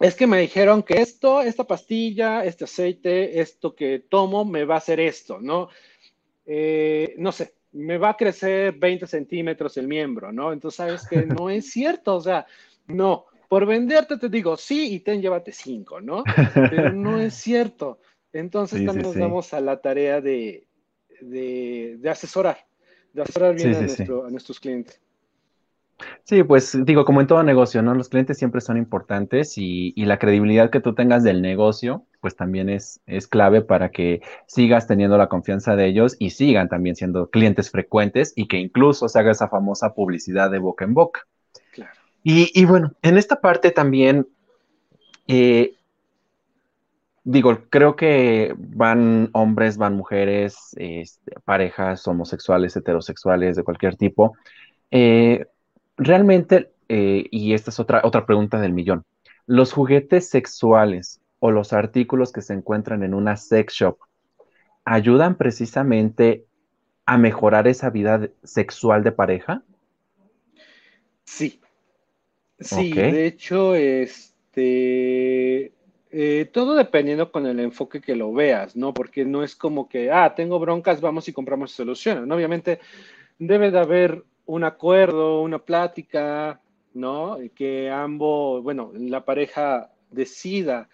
[0.00, 4.76] Es que me dijeron que esto, esta pastilla, este aceite, esto que tomo, me va
[4.76, 5.68] a hacer esto, ¿no?
[6.46, 10.54] Eh, no sé, me va a crecer 20 centímetros el miembro, ¿no?
[10.54, 12.46] Entonces, ¿sabes que No es cierto, o sea,
[12.86, 13.26] no.
[13.46, 16.24] Por venderte te digo, sí, y ten, llévate cinco, ¿no?
[16.54, 17.98] Pero no es cierto.
[18.32, 20.66] Entonces también nos damos a la tarea de,
[22.08, 22.64] asesorar,
[23.12, 24.98] de asesorar bien a nuestros clientes.
[26.24, 27.94] Sí, pues digo, como en todo negocio, ¿no?
[27.94, 32.68] Los clientes siempre son importantes y, la credibilidad que tú tengas del negocio, pues también
[32.68, 37.30] es, es clave para que sigas teniendo la confianza de ellos y sigan también siendo
[37.30, 41.26] clientes frecuentes y que incluso se haga esa famosa publicidad de boca en boca.
[41.72, 41.92] Claro.
[42.22, 44.26] Y, bueno, en esta parte también,
[45.26, 45.74] eh,
[47.24, 54.36] digo, creo que van hombres, van mujeres, este, parejas homosexuales, heterosexuales, de cualquier tipo.
[54.90, 55.46] Eh,
[56.00, 59.04] realmente, eh, y esta es otra, otra pregunta del millón,
[59.46, 63.98] ¿los juguetes sexuales o los artículos que se encuentran en una sex shop
[64.84, 66.46] ayudan precisamente
[67.04, 69.62] a mejorar esa vida sexual de pareja?
[71.24, 71.60] Sí.
[72.58, 75.72] Sí, de hecho, este,
[76.10, 78.92] eh, todo dependiendo con el enfoque que lo veas, ¿no?
[78.92, 82.34] Porque no es como que, ah, tengo broncas, vamos y compramos soluciones, ¿no?
[82.34, 82.80] Obviamente
[83.38, 86.60] debe de haber un acuerdo, una plática,
[86.92, 87.38] ¿no?
[87.54, 90.88] Que ambos, bueno, la pareja decida,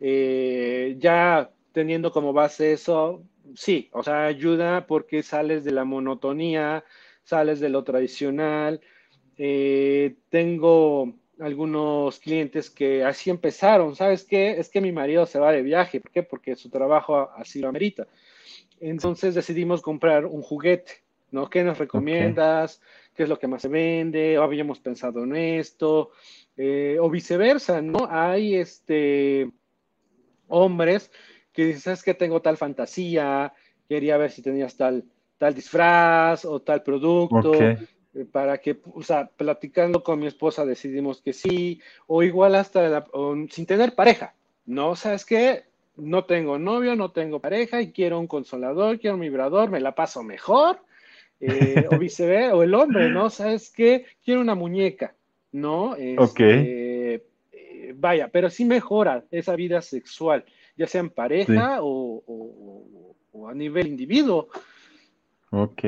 [0.00, 3.22] eh, ya teniendo como base eso,
[3.54, 6.84] sí, o sea, ayuda porque sales de la monotonía,
[7.22, 8.80] sales de lo tradicional.
[9.36, 14.52] Eh, tengo algunos clientes que así empezaron, ¿sabes qué?
[14.52, 16.22] Es que mi marido se va de viaje, ¿por qué?
[16.22, 18.06] Porque su trabajo así lo amerita.
[18.80, 20.92] Entonces decidimos comprar un juguete,
[21.30, 21.50] ¿no?
[21.50, 22.80] ¿Qué nos recomiendas?
[23.14, 26.10] Qué es lo que más se vende, o habíamos pensado en esto,
[26.56, 28.06] eh, o viceversa, ¿no?
[28.10, 29.50] Hay este,
[30.48, 31.10] hombres
[31.52, 33.52] que dicen, es que tengo tal fantasía,
[33.88, 35.04] quería ver si tenías tal,
[35.38, 37.52] tal disfraz o tal producto.
[38.30, 43.06] Para que, o sea, platicando con mi esposa decidimos que sí, o igual hasta
[43.48, 44.34] sin tener pareja,
[44.66, 44.94] ¿no?
[44.96, 45.64] ¿Sabes qué?
[45.96, 49.94] No tengo novio, no tengo pareja y quiero un consolador, quiero un vibrador, me la
[49.94, 50.80] paso mejor,
[51.42, 53.28] eh, o viceversa, o el hombre, ¿no?
[53.28, 54.06] ¿Sabes qué?
[54.24, 55.14] Quiero una muñeca,
[55.52, 55.90] ¿no?
[55.90, 56.40] ok.
[56.40, 57.14] Este,
[57.52, 60.44] eh, vaya, pero sí mejora esa vida sexual,
[60.76, 62.22] ya sea en pareja o,
[63.32, 64.48] o a nivel individuo.
[65.50, 65.82] Ok.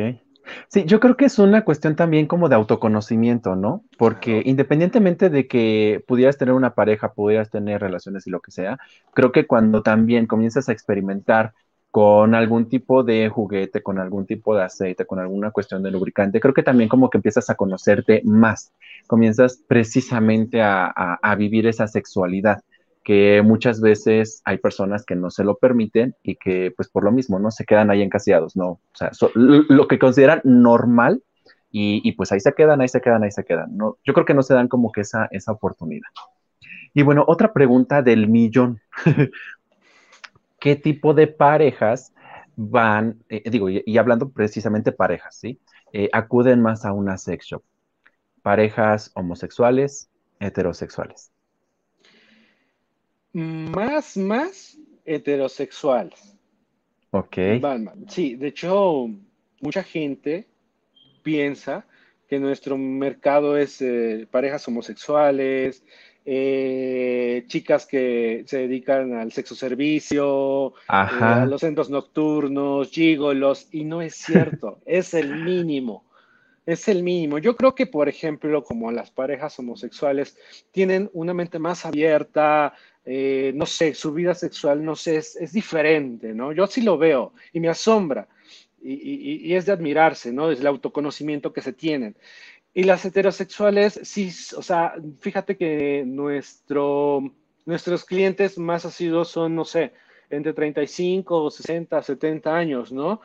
[0.69, 3.83] Sí, yo creo que es una cuestión también como de autoconocimiento, ¿no?
[3.97, 8.79] Porque independientemente de que pudieras tener una pareja, pudieras tener relaciones y lo que sea,
[9.15, 11.55] creo que cuando también comienzas a experimentar
[11.95, 16.41] con algún tipo de juguete, con algún tipo de aceite, con alguna cuestión de lubricante,
[16.41, 18.73] creo que también como que empiezas a conocerte más,
[19.07, 22.65] comienzas precisamente a, vivir esa sexualidad
[23.05, 27.13] que muchas veces hay personas que no se lo permiten y que pues por lo
[27.13, 31.23] mismo no se quedan ahí encasillados, no, o sea, lo que consideran normal
[31.71, 33.77] y, pues ahí se quedan, ahí se quedan, ahí se quedan.
[33.77, 36.09] No, yo creo que no se dan como que esa, esa oportunidad.
[36.93, 38.81] Y bueno, otra pregunta del millón.
[40.65, 42.15] ¿Qué tipo de parejas
[42.57, 45.61] van, eh, digo, y, hablando precisamente parejas, ¿sí?
[45.93, 47.63] Eh, acuden más a una sex shop.
[48.43, 51.35] Parejas homosexuales, heterosexuales
[53.35, 56.37] más, más heterosexuales.
[57.11, 57.37] Ok.
[58.09, 59.09] Sí, de hecho,
[59.61, 60.49] mucha gente
[61.23, 61.87] piensa
[62.29, 65.85] que nuestro mercado es eh, parejas homosexuales,
[66.27, 73.85] eh, chicas que se dedican al sexo servicio, eh, a los centros nocturnos, gigolos, y
[73.85, 76.05] no es cierto, es el mínimo.
[76.67, 77.39] Es el mínimo.
[77.39, 80.39] Yo creo que, por ejemplo, como las parejas homosexuales
[80.73, 82.73] tienen una mente más abierta,
[83.05, 86.53] eh, no sé, su vida sexual, no sé, es, diferente, ¿no?
[86.53, 88.29] Yo sí lo veo y me asombra
[88.83, 90.51] y, es de admirarse, ¿no?
[90.51, 92.17] Es el autoconocimiento que se tienen.
[92.75, 97.23] Y las heterosexuales, sí, o sea, fíjate que nuestro,
[97.65, 99.93] nuestros clientes más asiduos son, no sé,
[100.29, 103.21] entre 35, 60, 70 años, ¿no?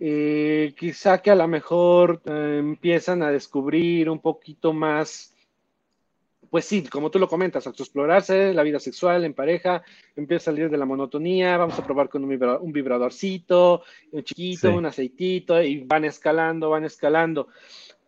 [0.00, 5.36] Eh, quizá que a lo mejor eh, empiezan a descubrir un poquito más
[6.50, 9.82] pues sí, como tú lo comentas, explorarse la vida sexual en pareja,
[10.14, 13.82] empieza a salir de la monotonía, vamos a probar con un, vibradorcito,
[14.12, 17.48] un chiquito, un aceitito, y van escalando, van escalando.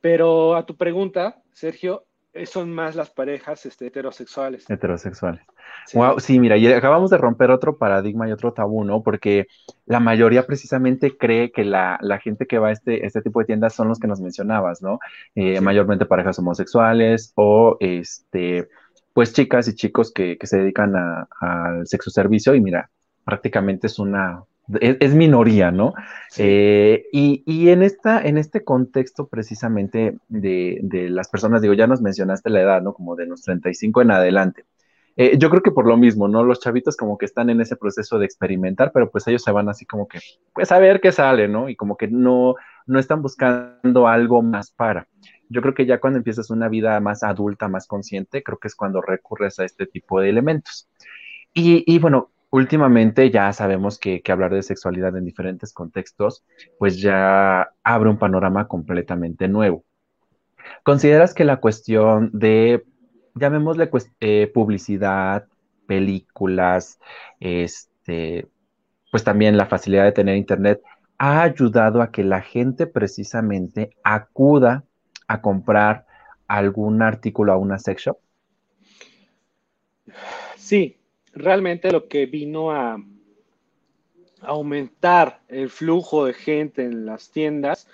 [0.00, 4.68] Pero a tu pregunta, Sergio, eh, son más las parejas este, heterosexuales.
[4.68, 5.42] Heterosexuales.
[5.86, 5.98] Sí.
[5.98, 9.02] Wow, sí, mira, y acabamos de romper otro paradigma y otro tabú, ¿no?
[9.02, 9.46] Porque
[9.86, 13.74] la mayoría precisamente cree que la, gente que va a este, este tipo de tiendas
[13.74, 14.98] son los que nos mencionabas, ¿no?
[15.34, 18.68] Eh, mayormente parejas homosexuales o este,
[19.14, 20.94] pues chicas y chicos que, se dedican
[21.40, 22.90] al sexo servicio y mira,
[23.24, 24.44] prácticamente es una,
[24.80, 25.94] es, minoría, ¿no?
[26.36, 32.02] Eh, y, en, esta, en este contexto precisamente de, de, las personas, digo, ya nos
[32.02, 32.92] mencionaste la edad, ¿no?
[32.92, 34.64] Como de los 35 en adelante.
[35.20, 36.44] Eh, yo creo que por lo mismo, ¿no?
[36.44, 39.68] Los chavitos como que están en ese proceso de experimentar, pero pues ellos se van
[39.68, 40.20] así como que,
[40.54, 41.68] pues a ver qué sale, ¿no?
[41.68, 42.54] Y como que no,
[42.86, 45.08] no están buscando algo más para.
[45.48, 48.76] Yo creo que ya cuando empiezas una vida más adulta, más consciente, creo que es
[48.76, 50.88] cuando recurres a este tipo de elementos.
[51.52, 56.44] Y, y bueno, últimamente ya sabemos que, que, hablar de sexualidad en diferentes contextos,
[56.78, 59.84] pues ya abre un panorama completamente nuevo.
[60.82, 62.84] ¿Consideras que la cuestión de
[63.38, 65.46] llamémosle eh, publicidad,
[65.86, 66.98] películas,
[67.40, 68.48] este,
[69.10, 70.82] pues también la facilidad de tener internet,
[71.18, 74.84] ha ayudado a que la gente precisamente acuda
[75.26, 76.06] a comprar
[76.46, 78.18] algún artículo a una sex shop?
[80.56, 80.97] Sí,
[81.38, 83.02] realmente lo que vino a
[84.42, 87.88] aumentar el flujo de gente en las tiendas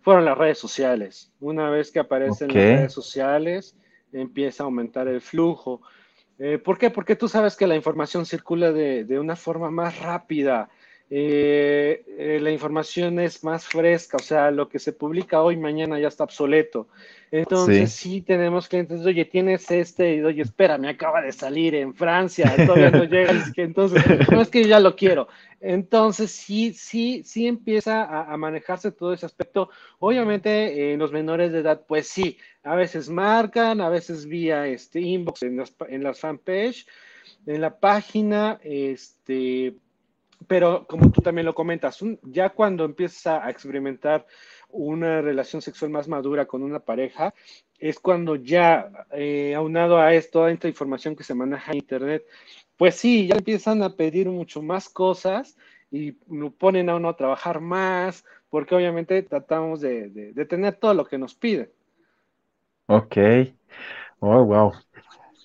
[0.00, 1.32] fueron las redes sociales.
[1.40, 3.76] Una vez que aparecen las redes sociales,
[4.12, 5.82] empieza a aumentar el flujo.
[6.38, 6.90] Eh, ¿Por qué?
[6.90, 10.70] Porque tú sabes que la información circula de, de una forma más rápida.
[11.14, 16.00] Eh, eh, la información es más fresca, o sea, lo que se publica hoy, mañana
[16.00, 16.88] ya está obsoleto.
[17.30, 21.92] Entonces, sí, tenemos clientes, oye, tienes este, y oye, espera, me acaba de salir en
[21.92, 25.28] Francia, todavía no llega, entonces, no es que ya lo quiero.
[25.60, 29.68] Entonces, sí, sí, sí empieza a, manejarse todo ese aspecto.
[29.98, 35.02] Obviamente, en los menores de edad, pues sí, a veces marcan, a veces vía este
[35.02, 36.86] inbox en las, en las fanpage,
[37.44, 39.74] en la página, este,
[40.46, 44.26] pero como tú también lo comentas, ya cuando empiezas a experimentar
[44.68, 47.34] una relación sexual más madura con una pareja,
[47.78, 52.24] es cuando ya, eh, aunado a esto, toda esta información que se maneja en Internet,
[52.76, 55.56] pues sí, ya empiezan a pedir mucho más cosas
[55.90, 60.94] y lo ponen a uno a trabajar más, porque obviamente tratamos de, de tener todo
[60.94, 61.70] lo que nos piden.
[62.86, 63.16] Ok.
[64.20, 64.72] Oh, wow.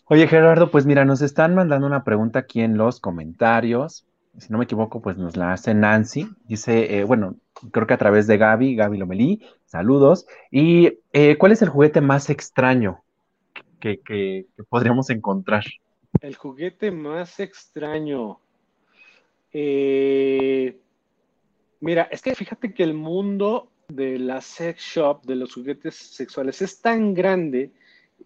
[0.06, 4.07] Oye, Gerardo, pues mira, nos están mandando una pregunta aquí en los comentarios.
[4.38, 6.30] Si no me equivoco, pues nos la hace Nancy.
[6.48, 7.36] Dice, eh, bueno,
[7.72, 10.28] creo que a través de Gaby, Gaby Lomelí, saludos.
[10.52, 13.04] ¿Y eh, cuál es el juguete más extraño
[13.80, 15.64] que, que, podríamos encontrar?
[16.22, 18.40] El juguete más extraño.
[19.54, 20.78] Eh,
[21.80, 26.62] mira, es que fíjate que el mundo de la sex shop, de los juguetes sexuales,
[26.62, 27.72] es tan grande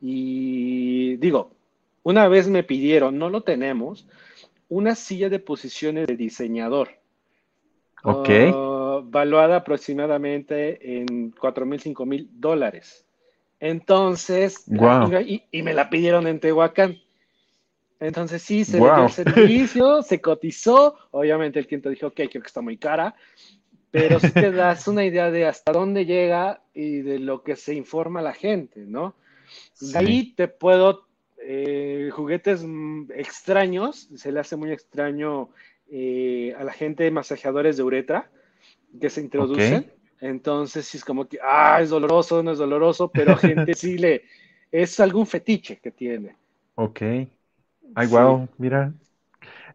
[0.02, 1.52] y digo,
[2.04, 4.08] una vez me pidieron, no lo tenemos,
[4.72, 6.90] una silla de posiciones de diseñador.
[8.04, 8.30] Ok.
[8.30, 13.06] Uh, valuada aproximadamente en 4 mil, 5 mil dólares.
[13.60, 16.98] Entonces, y, me la pidieron en Tehuacán.
[18.00, 20.96] Entonces sí, se dio el servicio, se cotizó.
[21.12, 23.14] Obviamente el cliente dijo, ok, creo que está muy cara
[23.92, 27.76] pero sí te das una idea de hasta dónde llega y de lo que se
[27.76, 29.16] informa la gente, ¿no?
[29.96, 31.08] ahí te puedo,
[31.44, 32.66] eh, juguetes
[33.16, 35.50] extraños, se le hace muy extraño
[35.90, 38.30] eh, a la gente de masajeadores de uretra
[39.00, 39.92] que se introducen.
[40.20, 44.24] Entonces, sí es como que, ah, es doloroso, no es doloroso, pero gente sí le,
[44.72, 46.36] es algún fetiche que tiene.
[46.76, 47.02] Ok.
[47.96, 48.94] Ay, wow, mira,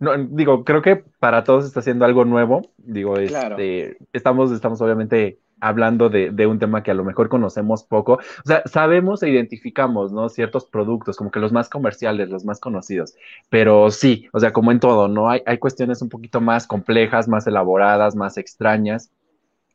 [0.00, 2.62] no, digo, creo que para todos está siendo algo nuevo.
[2.78, 7.84] Digo, este, estamos, estamos obviamente hablando de, de, un tema que a lo mejor conocemos
[7.84, 8.14] poco.
[8.14, 10.28] O sea, sabemos e identificamos, ¿no?
[10.28, 13.14] Ciertos productos, como que los más comerciales, los más conocidos.
[13.50, 15.30] Pero sí, o sea, como en todo, ¿no?
[15.30, 19.10] Hay, hay cuestiones un poquito más complejas, más elaboradas, más extrañas.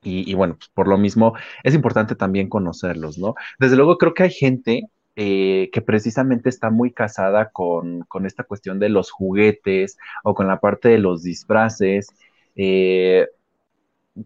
[0.03, 3.35] Y, bueno, pues por lo mismo es importante también conocerlos, ¿no?
[3.59, 8.79] Desde luego creo que hay gente eh, que precisamente está muy casada con, esta cuestión
[8.79, 12.07] de los juguetes o con la parte de los disfraces.
[12.55, 13.27] Eh,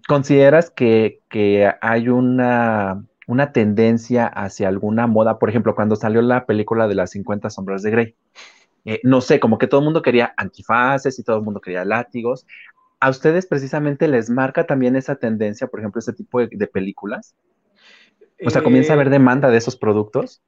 [0.07, 1.21] ¿Consideras que,
[1.81, 3.05] hay una,
[3.53, 5.39] tendencia hacia alguna moda?
[5.39, 8.15] Por ejemplo, cuando salió la película de las 50 sombras de Grey.
[8.85, 11.85] Eh, no sé, como que todo el mundo quería antifaces y todo el mundo quería
[11.85, 12.45] látigos.
[12.99, 17.35] ¿A ustedes precisamente les marca también esa tendencia, por ejemplo, ese tipo de, de películas?
[18.43, 20.41] O sea, ¿comienza a haber demanda de esos productos?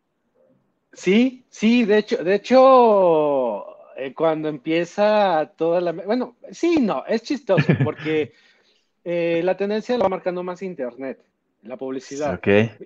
[0.93, 3.65] Sí, sí, de hecho, de hecho,
[3.97, 5.91] eh, cuando empieza toda la...
[5.91, 8.33] Bueno, sí, no, es chistoso porque
[9.09, 11.23] eh, la tendencia lo va marcando más Internet,
[11.63, 12.41] la publicidad.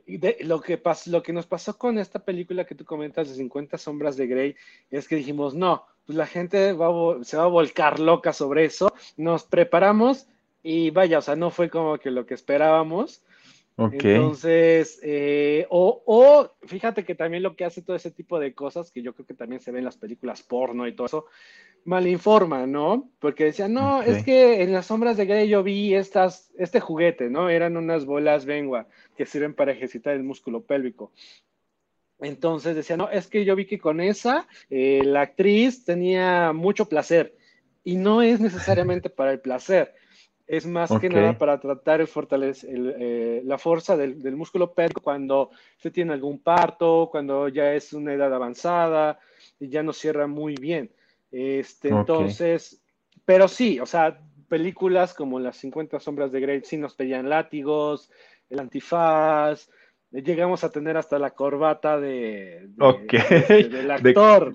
[0.06, 3.80] Y lo, que lo que nos pasó con esta película que tú comentas de 50
[3.80, 4.56] sombras de Grey
[4.92, 8.94] es que dijimos, no, pues la gente va se va a volcar loca sobre eso,
[9.18, 10.28] nos preparamos
[10.62, 13.24] y vaya, o sea, no fue como que lo que esperábamos.
[13.78, 19.02] Entonces, eh, o, fíjate que también lo que hace todo ese tipo de cosas, que
[19.02, 21.26] yo creo que también se ve en las películas porno y todo eso,
[21.86, 23.10] malinforma, ¿no?
[23.20, 27.30] Porque decían, no, es que en las sombras de Grey yo vi estas, este juguete,
[27.30, 27.50] ¿no?
[27.50, 31.12] Eran unas bolas bengua que sirven para ejercitar el músculo pélvico.
[32.20, 36.88] Entonces decían, no, es que yo vi que con esa eh, la actriz tenía mucho
[36.88, 37.36] placer
[37.84, 39.96] y no es necesariamente para el placer
[40.52, 45.52] es más que nada para tratar de fortalecer eh, la fuerza del, músculo pélvico cuando
[45.78, 49.18] se tiene algún parto, cuando ya es una edad avanzada
[49.62, 50.92] y ya no cierra muy bien.
[51.32, 52.84] Este, Entonces,
[53.24, 58.12] pero sí, o sea, películas como Las 50 sombras de Grey sí nos pedían látigos,
[58.50, 59.70] el antifaz,
[60.12, 62.68] llegamos a tener hasta la corbata de,
[63.10, 64.54] este, del actor.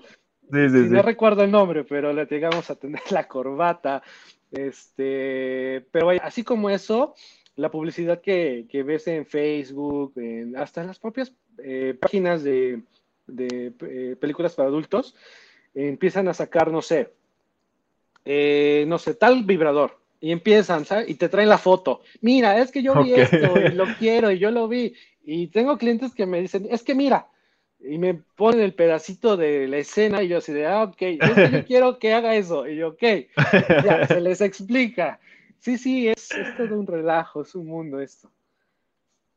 [0.49, 4.03] No recuerdo el nombre, pero le llegamos a tener la corbata.
[4.51, 7.15] Este, pero así como eso,
[7.55, 10.13] la publicidad que, ves en Facebook,
[10.55, 11.33] hasta en las propias
[11.63, 12.81] eh, páginas de,
[13.37, 15.15] eh, películas para adultos,
[15.73, 17.13] empiezan a sacar, no sé,
[18.25, 19.99] eh, no sé, tal vibrador.
[20.19, 21.09] Y empiezan, ¿sabes?
[21.09, 22.01] Y te traen la foto.
[22.21, 24.95] Mira, es que yo vi esto y lo quiero y yo lo vi.
[25.23, 27.27] Y tengo clientes que me dicen, es que mira,
[27.79, 31.25] y me ponen el pedacito de la escena y yo así de, ah, ok, yo
[31.67, 32.67] quiero que haga eso.
[32.67, 33.03] Y yo, ok,
[33.83, 35.19] ya, se les explica.
[35.59, 38.31] Sí, sí, es, todo un relajo, es un mundo esto.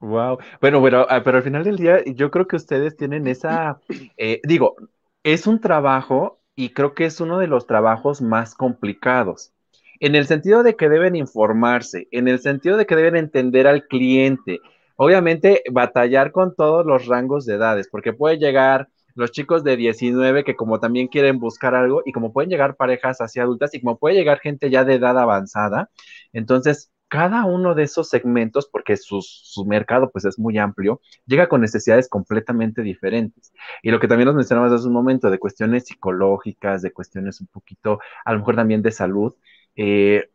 [0.00, 0.38] Wow.
[0.60, 3.80] Bueno, bueno, ah, pero al final del día yo creo que ustedes tienen esa,
[4.16, 4.76] eh, digo,
[5.22, 9.52] es un trabajo y creo que es uno de los trabajos más complicados.
[9.98, 13.86] En el sentido de que deben informarse, en el sentido de que deben entender al
[13.86, 14.60] cliente,
[15.02, 20.44] Obviamente, batallar con todos los rangos de edades, porque puede llegar los chicos de 19
[20.44, 23.98] que como también quieren buscar algo y como pueden llegar parejas así adultas y como
[23.98, 25.88] puede llegar gente ya de edad avanzada.
[26.34, 31.48] Entonces, cada uno de esos segmentos, porque su, su, mercado pues es muy amplio, llega
[31.48, 33.54] con necesidades completamente diferentes.
[33.82, 37.46] Y lo que también nos mencionabas hace un momento de cuestiones psicológicas, de cuestiones un
[37.46, 39.34] poquito, a lo mejor también de salud,
[39.76, 40.28] eh,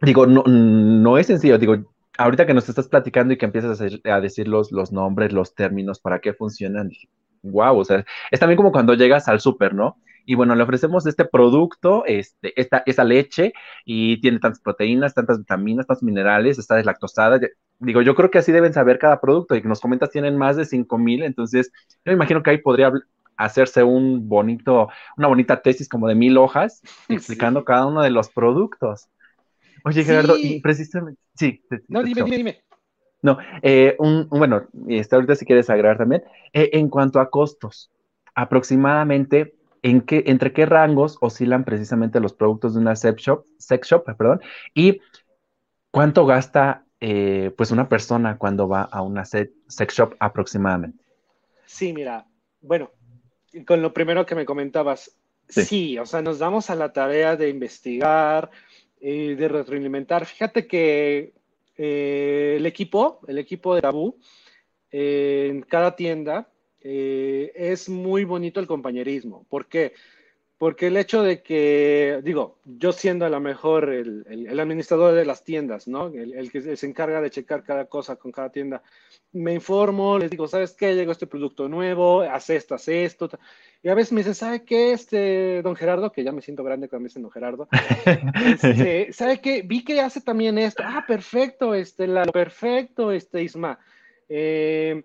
[0.00, 4.20] digo, no, no es sencillo, digo, ahorita que nos estás platicando y que empiezas a,
[4.20, 6.90] decir los, los, nombres, los términos, para qué funcionan,
[7.42, 9.96] wow, o sea, es también como cuando llegas al súper, ¿no?
[10.26, 13.52] Y bueno, le ofrecemos este producto, este, esta, esa leche,
[13.84, 17.38] y tiene tantas proteínas, tantas vitaminas, tantos minerales, está deslactosada.
[17.78, 20.56] Digo, yo creo que así deben saber cada producto, y que nos comentas tienen más
[20.56, 21.70] de 5000, entonces
[22.04, 22.90] yo me imagino que ahí podría
[23.36, 28.30] hacerse un bonito, una bonita tesis como de mil hojas, explicando cada uno de los
[28.30, 29.08] productos.
[29.84, 31.62] Oye, Gerardo, y precisamente, sí.
[31.88, 32.64] no, dime, dime, dime.
[33.20, 37.90] No, eh, un, bueno, este, ahorita si quieres agregar también, eh, en cuanto a costos,
[38.34, 43.88] aproximadamente, ¿en qué, ¿entre qué rangos oscilan precisamente los productos de una sex shop, sex
[43.88, 44.40] shop perdón,
[44.74, 45.00] y
[45.90, 49.50] cuánto gasta eh, pues una persona cuando va a una sex
[49.94, 51.04] shop aproximadamente?
[51.66, 52.26] Sí, mira,
[52.60, 52.90] bueno,
[53.66, 55.16] con lo primero que me comentabas,
[55.48, 58.50] sí o sea, nos damos a la tarea de investigar,
[59.06, 60.24] eh, de retroalimentar.
[60.24, 61.34] Fíjate que
[61.76, 64.16] eh, el equipo, el equipo de Tabú,
[64.90, 66.48] eh, en cada tienda
[66.80, 69.46] es muy bonito el compañerismo.
[69.50, 69.92] ¿Por qué?
[69.92, 70.13] Porque
[70.78, 74.24] el hecho de que, digo, yo siendo a lo mejor el,
[74.58, 76.08] administrador de las tiendas, ¿no?
[76.08, 78.82] El, que se encarga de checar cada cosa con cada tienda,
[79.32, 80.94] me informo, les digo, ¿sabes qué?
[80.94, 83.28] Llegó este producto nuevo, haz esto, haz esto.
[83.82, 84.92] Y a veces me dicen, ¿sabe qué?
[84.92, 87.68] Este, don Gerardo, que ya me siento grande cuando me dicen don Gerardo,
[88.62, 89.62] este, ¿sabe qué?
[89.62, 90.82] Vi que hace también esto.
[90.86, 93.78] Ah, perfecto, este, la, perfecto, este, Isma.
[94.28, 95.04] Eh,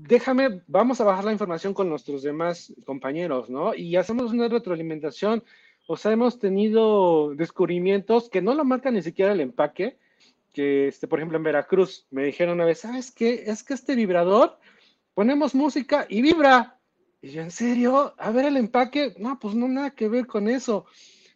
[0.00, 3.74] déjame, vamos a bajar la información con nuestros demás compañeros, ¿no?
[3.74, 5.42] Y hacemos una retroalimentación.
[5.86, 9.98] O sea, hemos tenido descubrimientos que no lo marca ni siquiera el empaque,
[10.52, 13.44] que, este, por ejemplo, en Veracruz me dijeron una vez, ¿sabes qué?
[13.46, 14.58] Es que este vibrador,
[15.14, 16.78] ponemos música y vibra.
[17.20, 18.14] Y yo, ¿en serio?
[18.18, 19.14] A ver el empaque.
[19.18, 20.86] No, pues no, nada que ver con eso.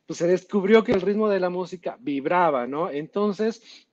[0.06, 2.90] Pues se descubrió que el ritmo de la música vibraba, ¿no?
[2.90, 3.86] Entonces,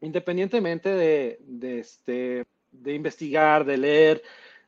[0.00, 4.22] independientemente de, de, este, de investigar, de leer,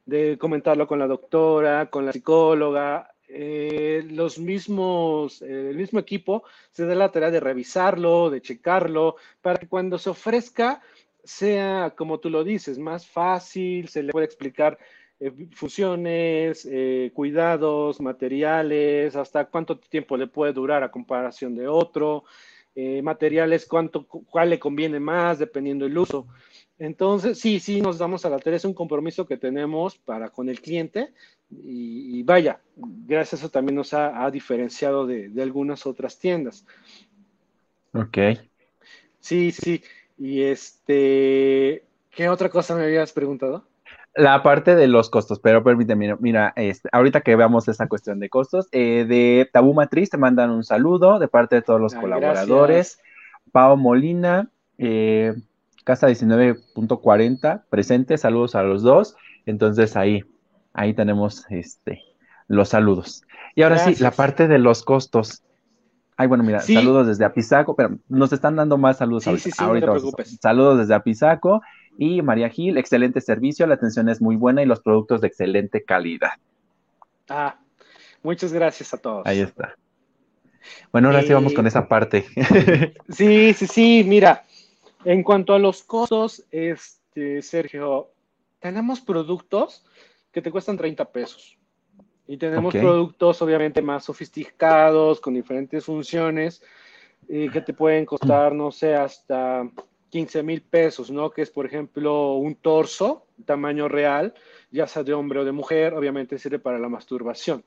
[0.06, 6.44] de comentarlo con la doctora, con la psicóloga, eh, los mismos, eh, el mismo equipo
[6.70, 10.82] se da la tarea de revisarlo, de checarlo, para que cuando se ofrezca
[11.24, 14.78] sea, como tú lo dices, más fácil, se le puede explicar
[15.20, 22.24] eh, funciones, eh, cuidados, materiales, hasta cuánto tiempo le puede durar a comparación de otro,
[23.02, 26.26] materiales, cuánto, cuál le conviene más dependiendo del uso.
[26.78, 30.48] Entonces, sí, sí, nos damos a la tarea, es un compromiso que tenemos para con
[30.48, 31.12] el cliente
[31.50, 36.66] y, vaya, gracias a eso también nos ha, diferenciado de, de, algunas otras tiendas.
[37.92, 38.18] Ok.
[39.20, 39.82] Sí, sí,
[40.18, 43.64] y este, ¿qué otra cosa me habías preguntado?
[44.16, 48.28] la parte de los costos, pero permíteme, mira, este, ahorita que veamos esa cuestión de
[48.30, 53.00] costos, eh, de Tabú Matriz te mandan un saludo de parte de todos los colaboradores.
[53.50, 55.34] Pao Molina, eh,
[55.84, 59.16] Casa 19.40, presente, saludos a los dos.
[59.46, 60.24] Entonces ahí,
[60.72, 62.02] ahí tenemos este,
[62.48, 63.22] los saludos.
[63.54, 65.42] Y ahora sí, la parte de los costos.
[66.16, 69.64] Ay, bueno, mira, saludos desde Apizaco, pero nos están dando más saludos sí, Sí, sí,
[69.64, 70.38] no te preocupes.
[70.40, 71.60] Saludos desde Apizaco.
[71.98, 75.84] Y María Gil, excelente servicio, la atención es muy buena y los productos de excelente
[75.84, 76.32] calidad.
[77.28, 77.56] Ah,
[78.22, 79.26] muchas gracias a todos.
[79.26, 79.76] Ahí está.
[80.92, 82.24] Bueno, ahora sí vamos con esa parte.
[83.08, 84.44] sí, sí, sí, mira,
[85.04, 88.10] en cuanto a los costos, este, Sergio,
[88.58, 89.84] tenemos productos
[90.32, 91.58] que te cuestan 30 pesos.
[92.26, 96.62] Y tenemos productos obviamente más sofisticados, con diferentes funciones,
[97.28, 99.68] eh, que te pueden costar, no sé, hasta
[100.08, 101.30] 15 mil pesos, ¿no?
[101.30, 104.32] Que es, por ejemplo, un torso, tamaño real,
[104.70, 107.62] ya sea de hombre o de mujer, obviamente sirve para la masturbación.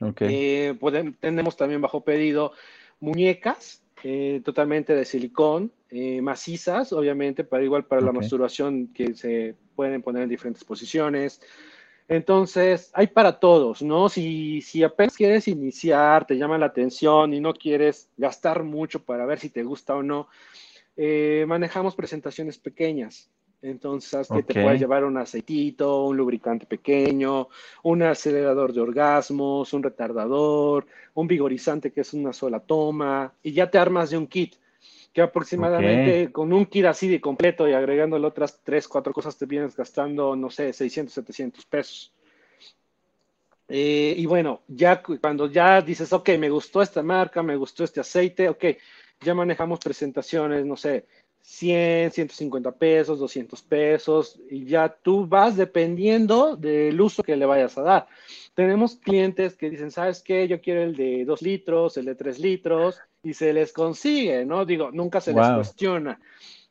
[0.00, 0.28] Okay.
[0.30, 0.78] Eh,
[1.18, 2.52] tenemos también bajo pedido
[3.00, 9.54] muñecas eh, totalmente de silicón, eh, macizas, obviamente, para igual para la masturbación que se
[9.74, 11.40] pueden poner en diferentes posiciones.
[12.08, 14.08] Entonces, hay para todos, ¿no?
[14.08, 19.26] Si, si apenas quieres iniciar, te llama la atención y no quieres gastar mucho para
[19.26, 20.28] ver si te gusta o no,
[20.96, 23.30] eh, manejamos presentaciones pequeñas.
[23.70, 27.48] Entonces, que te puedes llevar un aceitito, un lubricante pequeño,
[27.82, 33.70] un acelerador de orgasmos, un retardador, un vigorizante que es una sola toma, y ya
[33.70, 34.54] te armas de un kit,
[35.12, 39.46] que aproximadamente con un kit así de completo y agregándole otras tres, cuatro cosas te
[39.46, 42.12] vienes gastando, no sé, 600, 700 pesos.
[43.68, 47.98] Eh, y bueno, ya cuando ya dices, ok, me gustó esta marca, me gustó este
[48.00, 48.64] aceite, ok,
[49.20, 51.06] ya manejamos presentaciones, no sé,
[51.46, 57.78] 100, 150 pesos, 200 pesos, y ya tú vas dependiendo del uso que le vayas
[57.78, 58.06] a dar.
[58.54, 60.48] Tenemos clientes que dicen, ¿sabes qué?
[60.48, 64.64] Yo quiero el de 2 litros, el de 3 litros, y se les consigue, ¿no?
[64.66, 66.18] Digo, nunca se les cuestiona.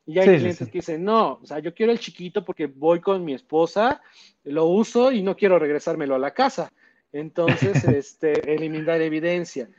[0.05, 3.23] Y hay clientes que dicen, no, o sea, yo quiero el chiquito porque voy con
[3.23, 4.01] mi esposa,
[4.43, 6.69] lo uso y no quiero regresármelo a la casa.
[7.13, 9.69] Entonces, este, eliminar evidencia,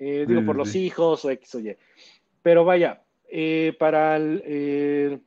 [0.00, 1.76] eh, digo, por los hijos o X o Y.
[2.42, 5.18] Pero vaya, eh, para, eh,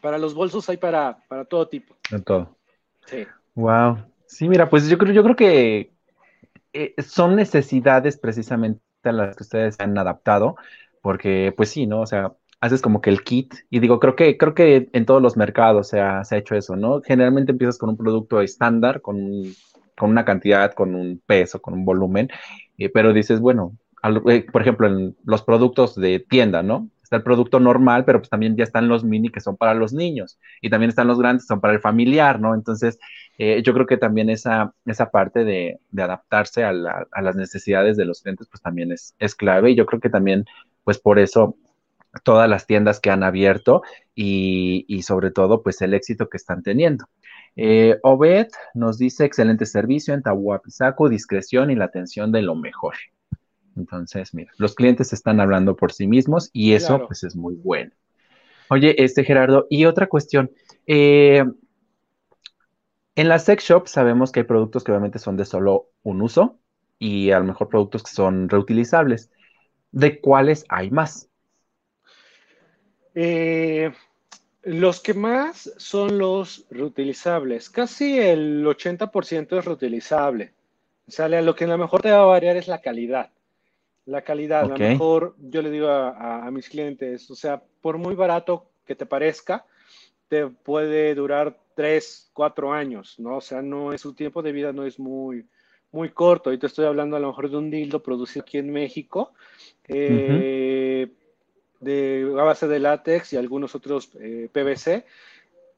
[0.00, 1.96] para los bolsos hay para, para todo tipo.
[2.10, 2.56] De todo.
[3.06, 3.26] Sí.
[3.54, 3.98] Wow.
[4.26, 5.92] Sí, mira, pues yo creo, yo creo que
[6.98, 10.56] son necesidades precisamente a las que ustedes han adaptado,
[11.02, 12.00] porque pues sí, ¿no?
[12.00, 15.22] O sea, haces como que el kit, y digo, creo que, creo que en todos
[15.22, 17.00] los mercados se ha, se ha hecho eso, ¿no?
[17.02, 19.44] Generalmente empiezas con un producto estándar, con,
[19.96, 22.30] con una cantidad, con un peso, con un volumen,
[22.78, 23.76] eh, pero dices, bueno,
[24.28, 26.88] eh, por ejemplo, en los productos de tienda, ¿no?
[27.08, 29.94] Está el producto normal, pero pues también ya están los mini que son para los
[29.94, 32.54] niños y también están los grandes que son para el familiar, ¿no?
[32.54, 32.98] Entonces,
[33.38, 37.96] eh, yo creo que también esa, esa parte de, de adaptarse a, a, las necesidades
[37.96, 40.44] de los clientes, pues también es, clave y yo creo que también,
[40.84, 41.56] pues por eso
[42.24, 43.80] todas las tiendas que han abierto
[44.14, 47.06] y, y sobre todo, pues el éxito que están teniendo.
[47.56, 52.96] Eh, Obed nos dice excelente servicio en Tahuapizaco, discreción y la atención de lo mejor.
[53.78, 57.92] Entonces, mira, los clientes están hablando por sí mismos y eso pues es muy bueno.
[58.68, 60.50] Oye, este Gerardo, y otra cuestión.
[60.86, 61.44] Eh,
[63.14, 66.58] en la sex shop sabemos que hay productos que obviamente son de solo un uso
[66.98, 69.30] y a lo mejor productos que son reutilizables.
[69.90, 71.28] ¿De cuáles hay más?
[73.14, 73.90] Eh,
[74.62, 77.70] los que más son los reutilizables.
[77.70, 80.52] Casi el 80% es reutilizable.
[81.08, 83.30] O sea, lo que a lo mejor te va a variar es la calidad.
[84.08, 88.14] La calidad, a lo mejor yo le digo a, mis clientes, o sea, por muy
[88.14, 89.66] barato que te parezca,
[90.28, 93.36] te puede durar 3, 4 años, ¿no?
[93.36, 95.46] O sea, no es su tiempo de vida no es muy,
[95.92, 96.54] muy corto.
[96.54, 99.34] Y te estoy hablando a lo mejor de un dildo producido aquí en México.
[99.86, 101.12] Eh,
[101.80, 105.04] de a base de látex y algunos otros eh, PVC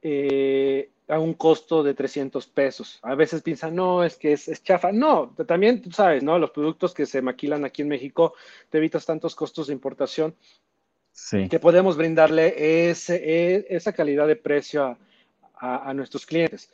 [0.02, 3.00] eh, a un costo de 300 pesos.
[3.02, 4.92] A veces piensan, no, es que es, chafa.
[4.92, 6.38] No, también tú sabes, ¿no?
[6.38, 8.34] Los productos que se maquilan aquí en México,
[8.68, 10.34] te evitas tantos costos de importación
[11.12, 11.48] sí.
[11.48, 14.96] que podemos brindarle ese, e, esa calidad de precio
[15.62, 16.70] a, nuestros clientes.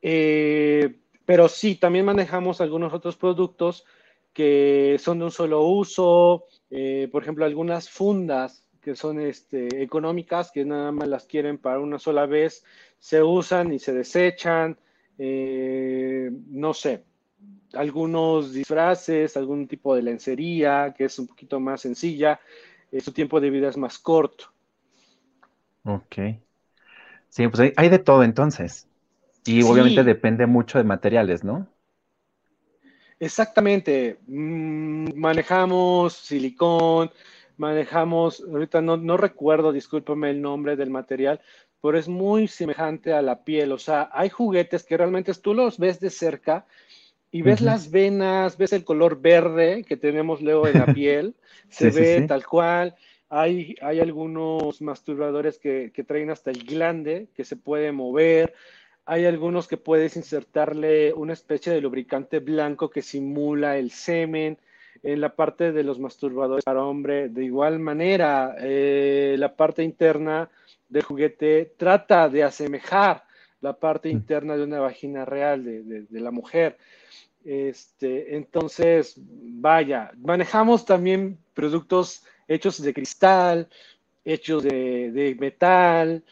[0.00, 3.84] Eh, pero sí, también manejamos algunos otros productos
[4.32, 10.52] que son de un solo uso, eh, por ejemplo, algunas fundas que son este, económicas,
[10.52, 12.64] que nada más las quieren para una sola vez,
[13.00, 14.78] se usan y se desechan,
[15.18, 17.02] eh, no sé,
[17.72, 22.38] algunos disfraces, algún tipo de lencería que es un poquito más sencilla,
[22.92, 24.52] eh, su tiempo de vida es más corto.
[25.82, 26.16] Ok.
[27.28, 28.86] Sí, pues hay, de todo entonces.
[29.44, 31.66] Y obviamente depende mucho de materiales, ¿no?
[33.18, 34.20] Exactamente.
[34.28, 37.10] Mm, manejamos silicón,
[37.56, 41.40] manejamos, ahorita no, no recuerdo, discúlpame el nombre del material,
[41.82, 43.72] pero es muy semejante a la piel.
[43.72, 46.66] O sea, hay juguetes que realmente tú los ves de cerca
[47.30, 51.34] y ves las venas, ves el color verde que tenemos luego en la piel,
[51.68, 52.94] se ve tal cual.
[53.28, 58.54] Hay, hay algunos masturbadores que, que traen hasta el glande que se puede mover.
[59.04, 64.58] Hay algunos que puedes insertarle una especie de lubricante blanco que simula el semen.
[65.02, 70.48] En la parte de los masturbadores para hombre, de igual manera, eh, la parte interna
[70.88, 73.24] del juguete trata de asemejar
[73.60, 74.12] la parte mm.
[74.12, 76.76] interna de una vagina real de, la mujer.
[77.44, 83.68] Este, entonces, vaya, manejamos también productos hechos de cristal,
[84.24, 86.24] hechos de, metal.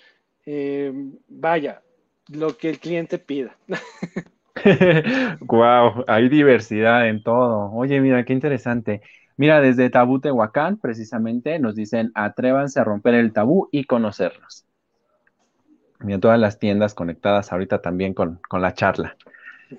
[0.46, 0.92] Eh,
[1.28, 1.82] vaya,
[2.28, 3.56] lo que el cliente pida.
[5.40, 7.70] wow, hay diversidad en todo.
[7.72, 9.02] Oye, mira, qué interesante.
[9.36, 14.64] Mira, desde Tabú Tehuacán, precisamente, nos dicen, atrévanse a romper el tabú y conocernos.
[16.00, 19.16] Mira, todas las tiendas conectadas ahorita también con, la charla.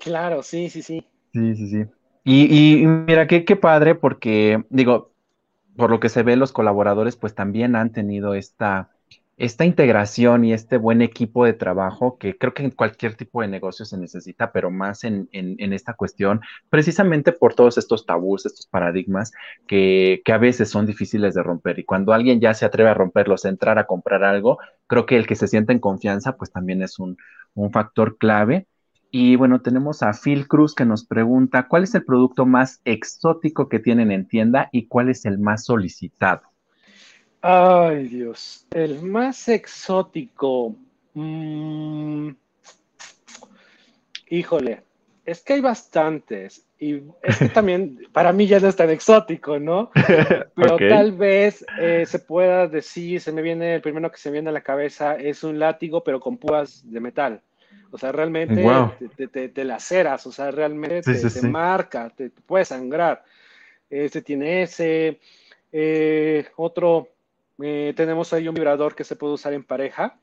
[0.00, 1.06] Claro, sí, sí, sí.
[1.32, 1.84] Sí, sí, sí.
[2.24, 5.12] Y, y mira, qué, qué padre, porque, digo,
[5.76, 8.90] por lo que se ve, los colaboradores pues también han tenido esta,
[9.36, 13.48] esta integración y este buen equipo de trabajo que creo que en cualquier tipo de
[13.48, 19.32] negocio se necesita, pero más en, esta cuestión, precisamente por todos estos tabús, estos paradigmas
[19.66, 21.78] que, a veces son difíciles de romper.
[21.78, 25.16] Y cuando alguien ya se atreve a romperlos, a entrar a comprar algo, creo que
[25.16, 27.16] el que se siente en confianza, pues también es un,
[27.54, 28.66] un factor clave.
[29.10, 33.68] Y bueno, tenemos a Phil Cruz que nos pregunta, ¿cuál es el producto más exótico
[33.68, 36.55] que tienen en tienda y cuál es el más solicitado?
[37.48, 38.66] Ay, Dios.
[38.72, 40.74] El más exótico.
[41.14, 42.30] Mm,
[44.30, 44.82] híjole,
[45.24, 46.66] es que hay bastantes.
[46.80, 49.92] Y este también, para mí ya no es tan exótico, ¿no?
[50.56, 54.34] Pero tal vez eh, se pueda decir, se me viene, el primero que se me
[54.34, 57.40] viene a la cabeza es un látigo, pero con púas de metal.
[57.92, 58.66] O sea, realmente
[59.30, 63.22] te, te, laceras, o sea, realmente te, marca, te, puede sangrar.
[63.88, 65.20] Este tiene ese.
[65.72, 67.15] Eh, otro,
[67.62, 70.18] eh, tenemos ahí un vibrador que se puede usar en pareja.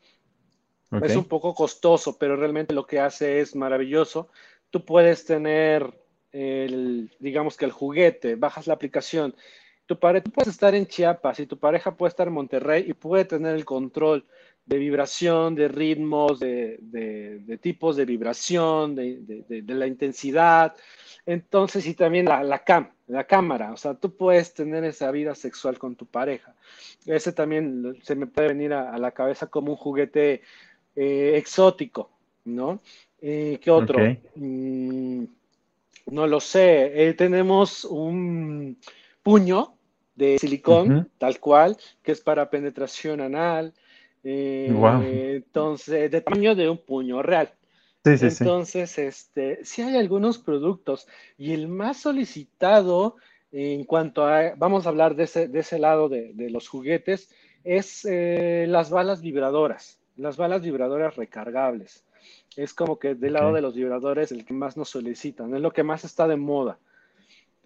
[1.01, 4.29] Es un poco costoso, pero realmente lo que hace es maravilloso.
[4.69, 5.91] Tú puedes tener,
[6.31, 9.35] el, digamos que el juguete, bajas la aplicación.
[9.87, 12.93] Tu pareja, tú puedes estar en Chiapas y tu pareja puede estar en Monterrey y
[12.93, 14.27] puede tener el control
[14.65, 20.75] de vibración, de ritmos, de, tipos de vibración, de, la intensidad.
[21.25, 25.35] Entonces, y también la, la, cam, la cámara, o sea, tú puedes tener esa vida
[25.35, 26.55] sexual con tu pareja.
[27.05, 30.41] Ese también se me puede venir a, la cabeza como un juguete
[30.95, 32.09] eh, exótico,
[32.45, 32.81] ¿no?
[33.21, 33.99] Eh, ¿Qué otro?
[34.35, 35.25] Mm,
[36.07, 37.07] no lo sé.
[37.07, 38.77] Eh, tenemos un
[39.21, 39.75] puño
[40.15, 43.73] de silicón, tal cual, que es para penetración anal.
[44.23, 47.53] Entonces, de tamaño de un puño real.
[48.05, 51.07] Entonces, este, sí hay algunos productos
[51.37, 53.15] y el más solicitado
[53.51, 57.29] en cuanto a, vamos a hablar de ese, de ese lado de, los juguetes,
[57.63, 62.03] es eh, las balas vibradoras, las balas vibradoras recargables.
[62.57, 65.71] Es como que del lado de los vibradores el que más nos solicitan, es lo
[65.71, 66.79] que más está de moda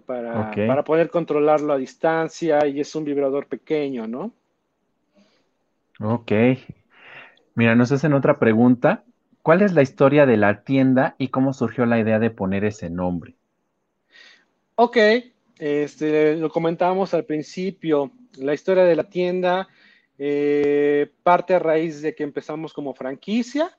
[0.05, 4.33] para, para poder controlarlo a distancia y es un vibrador pequeño, ¿no?
[5.99, 6.31] Ok.
[7.55, 9.03] Mira, nos hacen otra pregunta.
[9.41, 12.89] ¿Cuál es la historia de la tienda y cómo surgió la idea de poner ese
[12.89, 13.35] nombre?
[14.75, 14.97] Ok,
[15.57, 18.11] este, lo comentábamos al principio.
[18.37, 19.67] La historia de la tienda
[20.19, 23.75] eh, parte a raíz de que empezamos como franquicia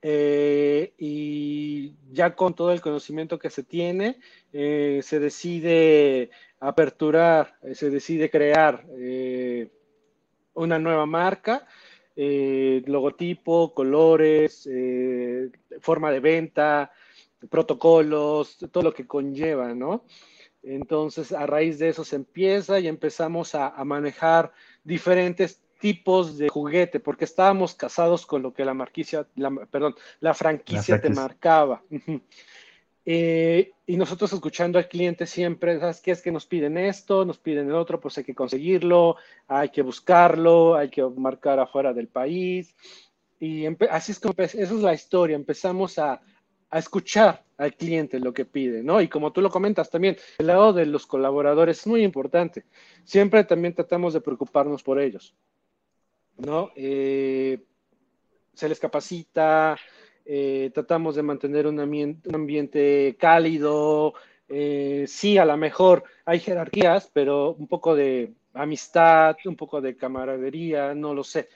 [0.00, 4.18] eh, y ya con todo el conocimiento que se tiene,
[4.52, 8.84] eh, se decide aperturar, se decide crear
[10.54, 11.66] una nueva marca
[12.14, 15.50] eh, logotipo, colores, eh,
[15.80, 16.92] forma de venta,
[17.48, 20.04] protocolos, todo lo que conlleva, ¿no?
[20.62, 24.52] Entonces, a raíz de eso se empieza y empezamos a, manejar
[24.84, 29.26] diferentes tipos de juguete, porque estábamos casados con lo que la marquicia,
[29.70, 31.82] perdón, la franquicia te marcaba.
[33.04, 37.38] Eh, y nosotros escuchando al cliente siempre, ¿sabes qué es que nos piden esto, nos
[37.38, 38.00] piden el otro?
[38.00, 39.16] Pues hay que conseguirlo,
[39.48, 42.74] hay que buscarlo, hay que marcar afuera del país.
[43.40, 46.22] Y así es como, esa es la historia, empezamos a,
[46.70, 49.00] a, escuchar al cliente lo que pide, ¿no?
[49.00, 52.64] Y como tú lo comentas también, el lado de los colaboradores es muy importante.
[53.04, 55.34] Siempre también tratamos de preocuparnos por ellos,
[56.36, 56.70] ¿no?
[56.76, 57.64] Eh,
[58.54, 59.76] se les capacita,
[60.24, 64.14] eh, tratamos de mantener un ambiente, cálido.
[64.48, 69.96] Eh, sí, a lo mejor hay jerarquías, pero un poco de amistad, un poco de
[69.96, 71.48] camaradería, no lo sé.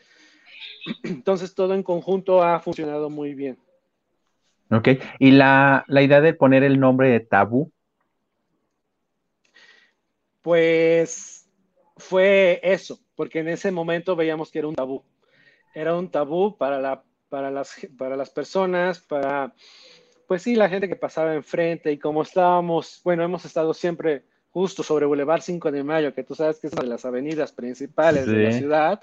[1.02, 3.58] Entonces todo en conjunto ha funcionado muy bien.
[4.70, 4.88] Ok,
[5.20, 7.70] ¿y la, la idea de poner el nombre de tabú?
[10.42, 11.48] Pues
[11.96, 15.04] fue eso, porque en ese momento veíamos que era un tabú.
[15.74, 19.54] Era un tabú para la para las, para las personas, para,
[20.26, 24.82] pues sí, la gente que pasaba enfrente y como estábamos, bueno, hemos estado siempre justo
[24.82, 28.26] sobre Boulevard 5 de Mayo, que tú sabes que es una de las avenidas principales
[28.26, 29.00] de la ciudad.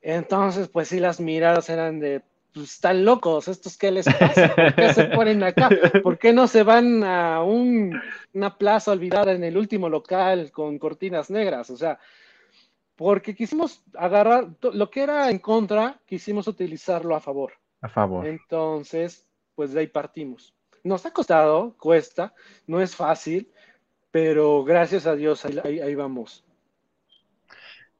[0.00, 4.74] Entonces, pues sí, las miradas eran de, pues están locos, estos qué les pasa, ¿por
[4.76, 5.68] qué se ponen acá?
[6.02, 8.00] ¿Por qué no se van a un,
[8.32, 11.70] una plaza olvidada en el último local con cortinas negras?
[11.70, 11.98] O sea,
[12.96, 17.52] porque quisimos agarrar lo que era en contra, quisimos utilizarlo a favor.
[17.80, 18.26] A favor.
[18.26, 20.54] Entonces, pues de ahí partimos.
[20.82, 22.34] Nos ha costado, cuesta,
[22.66, 23.50] no es fácil,
[24.10, 26.44] pero gracias a Dios ahí, vamos.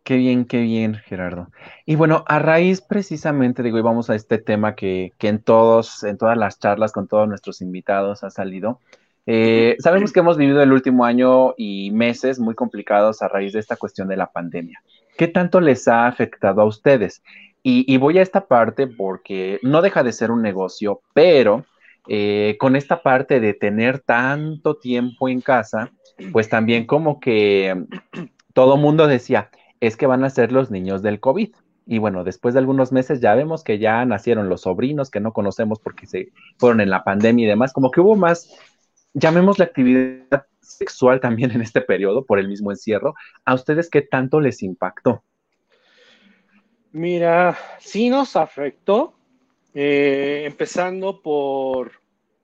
[0.03, 1.49] Qué bien, qué bien, Gerardo.
[1.86, 6.05] Y bueno, a raíz precisamente, digo, y vamos a este tema que, que en todos,
[6.05, 8.80] en todas las charlas con todos nuestros invitados ha salido,
[9.27, 13.61] eh, sabemos que hemos vivido el último año y meses muy complicados a raíz de
[13.61, 14.83] esta cuestión de la pandemia.
[15.16, 17.22] ¿Qué tanto les ha afectado a ustedes?
[17.66, 21.64] Y, voy a esta parte porque no deja de ser un negocio, pero
[22.09, 25.91] eh, con esta parte de tener tanto tiempo en casa,
[26.31, 27.87] pues también como que
[28.53, 29.49] todo mundo decía,
[29.81, 31.55] es que van a ser los niños del COVID.
[31.87, 35.33] Y bueno, después de algunos meses ya vemos que ya nacieron los sobrinos que no
[35.33, 38.55] conocemos porque se fueron en la pandemia y demás, como que hubo más
[39.15, 44.03] llamemos la actividad sexual también en este periodo por el mismo encierro, ¿a ustedes qué
[44.03, 45.23] tanto les impactó?
[46.93, 49.15] Mira, sí nos afectó,
[49.75, 51.93] eh, empezando por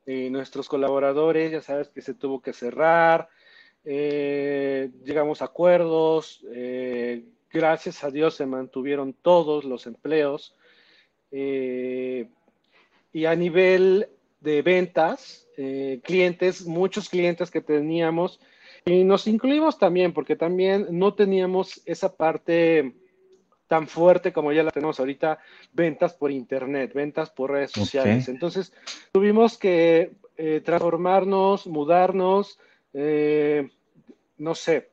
[0.07, 3.29] eh, nuestros colaboradores, ya sabes que se tuvo que cerrar,
[3.85, 6.45] eh, llegamos a acuerdos,
[7.53, 10.57] gracias a Dios se mantuvieron todos los empleos.
[13.12, 14.09] y a nivel
[14.41, 15.47] de ventas,
[16.03, 18.41] clientes, muchos clientes que teníamos,
[18.84, 22.95] y nos incluimos también, porque también no teníamos esa parte
[23.70, 25.38] tan fuerte como ya la tenemos ahorita,
[25.72, 28.28] ventas por internet, ventas por redes sociales.
[28.28, 28.72] Entonces,
[29.12, 32.59] tuvimos que eh, transformarnos, mudarnos,
[32.95, 33.68] eh,
[34.38, 34.88] no sé,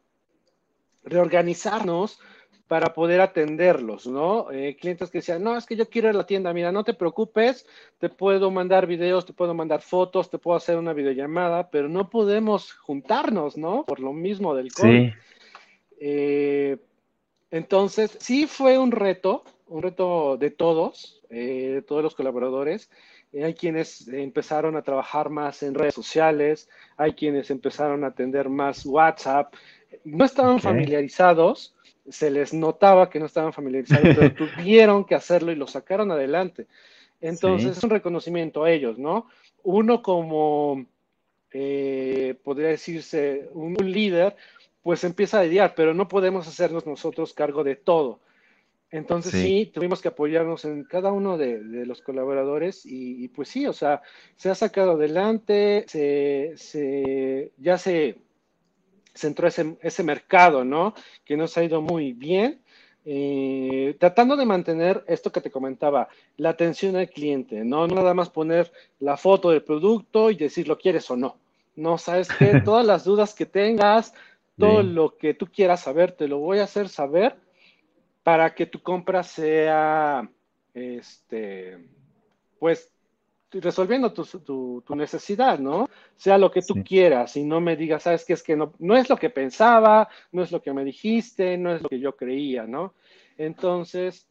[1.04, 2.20] reorganizarnos
[2.68, 4.51] para poder atenderlos, ¿no?
[4.51, 6.84] Eh, clientes que decían, no, es que yo quiero ir a la tienda, mira, no
[6.84, 7.65] te preocupes,
[7.97, 12.09] te puedo mandar videos, te puedo mandar fotos, te puedo hacer una videollamada, pero no
[12.09, 13.86] podemos juntarnos, ¿no?
[13.86, 15.09] Por lo mismo del COVID.
[15.99, 16.78] Sí.
[17.51, 22.89] Entonces, sí fue un reto, un reto de todos, eh, de todos los colaboradores.
[23.32, 28.49] Eh, hay quienes empezaron a trabajar más en redes sociales, hay quienes empezaron a atender
[28.49, 29.53] más WhatsApp.
[30.03, 31.76] No estaban familiarizados,
[32.10, 36.68] se les notaba que no estaban familiarizados, pero tuvieron que hacerlo y lo sacaron adelante.
[37.20, 39.28] Entonces, es un reconocimiento a ellos, ¿no?
[39.64, 40.86] Uno como,
[41.51, 44.36] eh, podría decirse, un líder,
[44.84, 48.20] pues empieza a lidiar, pero no podemos hacernos nosotros cargo de todo.
[48.89, 53.74] Entonces sí, tuvimos que apoyarnos en cada uno de, los colaboradores y, pues sí, o
[53.74, 54.01] sea,
[54.38, 58.18] se ha sacado adelante, se, ya se,
[59.18, 60.93] centró ese, ese, mercado, ¿no?
[61.26, 62.61] Que nos ha ido muy bien.
[63.09, 67.88] Eh, tratando de mantener esto que te comentaba, la atención al cliente, ¿no?
[67.88, 71.38] No nada más poner la foto del producto y decir lo quieres o no.
[71.78, 74.13] No, sabes que todas las dudas que tengas,
[74.59, 77.38] todo lo que tú quieras saber, te lo voy a hacer saber
[78.24, 80.30] para que tu compra sea,
[80.74, 81.78] este,
[82.59, 82.91] pues,
[83.52, 85.89] resolviendo tu, necesidad, ¿no?
[86.16, 88.95] Sea lo que tú quieras y no me digas, sabes que es que no, no
[88.95, 92.16] es lo que pensaba, no es lo que me dijiste, no es lo que yo
[92.16, 92.93] creía, ¿no?
[93.38, 94.28] Entonces,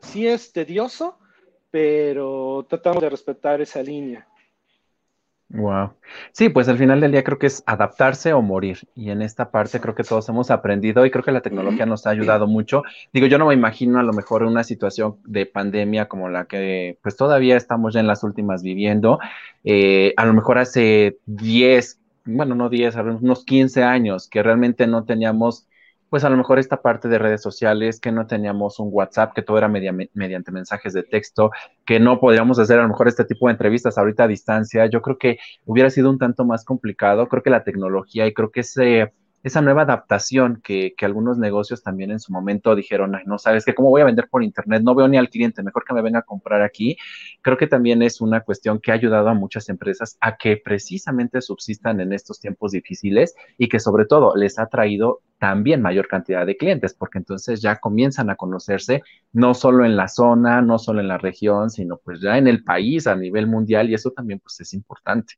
[0.00, 1.18] sí es tedioso,
[1.70, 4.26] pero tratamos de respetar esa línea.
[5.54, 5.92] Wow.
[6.32, 8.88] Sí, pues al final del día creo que es adaptarse o morir.
[8.94, 12.06] Y en esta parte creo que todos hemos aprendido y creo que la tecnología nos
[12.06, 12.82] ha ayudado mucho.
[13.12, 16.98] Digo, yo no me imagino a lo mejor una situación de pandemia como la que
[17.02, 19.18] pues todavía estamos ya en las últimas viviendo.
[19.62, 25.04] Eh, a lo mejor hace 10, bueno, no 10, unos 15 años que realmente no
[25.04, 25.66] teníamos
[26.12, 29.40] pues a lo mejor esta parte de redes sociales, que no teníamos un WhatsApp, que
[29.40, 31.52] todo era mediante mensajes de texto,
[31.86, 35.00] que no podríamos hacer a lo mejor este tipo de entrevistas ahorita a distancia, yo
[35.00, 38.60] creo que hubiera sido un tanto más complicado, creo que la tecnología y creo que
[38.60, 43.74] ese esa nueva adaptación que, algunos negocios también en su momento dijeron, no sabes que
[43.74, 46.20] cómo voy a vender por internet, no veo ni al cliente, mejor que me venga
[46.20, 46.96] a comprar aquí.
[47.40, 51.40] Creo que también es una cuestión que ha ayudado a muchas empresas a que precisamente
[51.40, 56.46] subsistan en estos tiempos difíciles y que sobre todo les ha traído también mayor cantidad
[56.46, 61.00] de clientes, porque entonces ya comienzan a conocerse no solo en la zona, no solo
[61.00, 64.38] en la región, sino pues ya en el país a nivel mundial y eso también
[64.38, 65.34] pues es importante.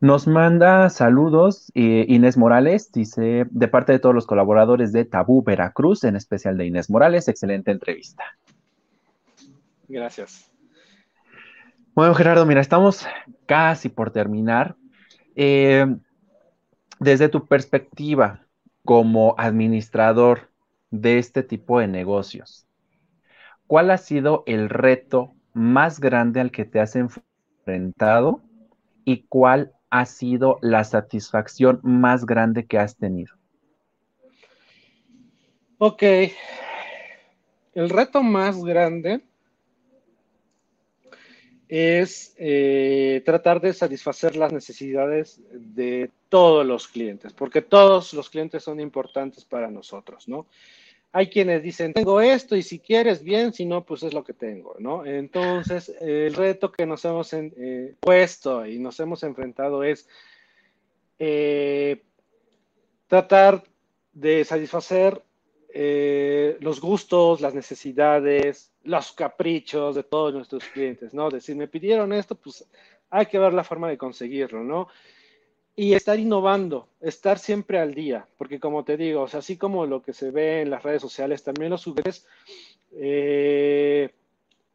[0.00, 5.42] Nos manda saludos eh, Inés Morales, dice, de parte de todos los colaboradores de Tabú
[5.42, 8.24] Veracruz, en especial de Inés Morales, excelente entrevista.
[9.88, 10.50] Gracias.
[11.94, 13.06] Bueno, Gerardo, mira, estamos
[13.44, 14.74] casi por terminar.
[15.36, 15.86] Eh,
[16.98, 18.46] desde tu perspectiva
[18.86, 20.50] como administrador
[20.90, 22.66] de este tipo de negocios,
[23.66, 28.40] ¿cuál ha sido el reto más grande al que te has enfrentado
[29.04, 33.34] y cuál ha sido la satisfacción más grande que has tenido?
[35.78, 36.02] Ok.
[37.74, 39.22] El reto más grande
[41.68, 48.64] es eh, tratar de satisfacer las necesidades de todos los clientes, porque todos los clientes
[48.64, 50.46] son importantes para nosotros, ¿no?
[51.12, 54.32] Hay quienes dicen, tengo esto y si quieres bien, si no, pues es lo que
[54.32, 55.04] tengo, ¿no?
[55.04, 60.08] Entonces, el reto que nos hemos eh, puesto y nos hemos enfrentado es
[61.18, 62.02] eh,
[63.08, 63.64] tratar
[64.12, 65.20] de satisfacer
[65.72, 71.28] eh, los gustos, las necesidades, los caprichos de todos nuestros clientes, ¿no?
[71.28, 72.64] Decir, me pidieron esto, pues
[73.10, 74.88] hay que ver la forma de conseguirlo, ¿no?
[75.76, 80.12] Y estar innovando, estar siempre al día, porque como te digo, así como lo que
[80.12, 82.26] se ve en las redes sociales, también los juguetes
[82.92, 84.10] eh,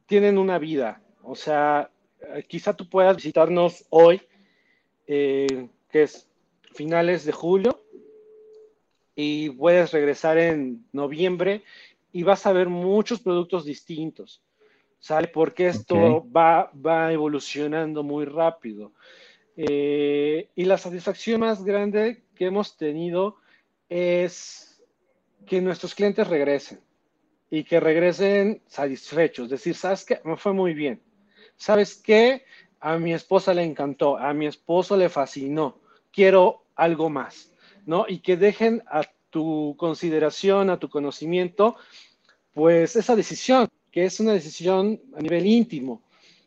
[0.06, 1.02] tienen una vida.
[1.24, 1.90] O sea,
[2.22, 4.22] eh, quizá tú puedas visitarnos hoy,
[5.08, 6.28] eh, que es
[6.74, 7.82] finales de julio,
[9.16, 11.64] y puedes regresar en noviembre
[12.12, 14.42] y vas a ver muchos productos distintos.
[15.00, 15.28] ¿Sale?
[15.28, 18.92] Porque esto va, va evolucionando muy rápido.
[19.58, 23.38] Eh, y la satisfacción más grande que hemos tenido
[23.90, 24.82] es
[25.46, 26.80] que nuestros clientes regresen
[27.50, 29.50] y que regresen satisfechos.
[29.50, 30.20] Decir, ¿sabes qué?
[30.24, 31.02] Me fue muy bien.
[31.56, 32.44] ¿Sabes qué?
[32.80, 35.80] A mi esposa le encantó, a mi esposo le fascinó.
[36.12, 37.52] Quiero algo más,
[37.86, 38.06] ¿no?
[38.08, 41.76] Y que dejen a tu consideración, a tu conocimiento,
[42.54, 46.02] pues esa decisión, que es una decisión a nivel íntimo.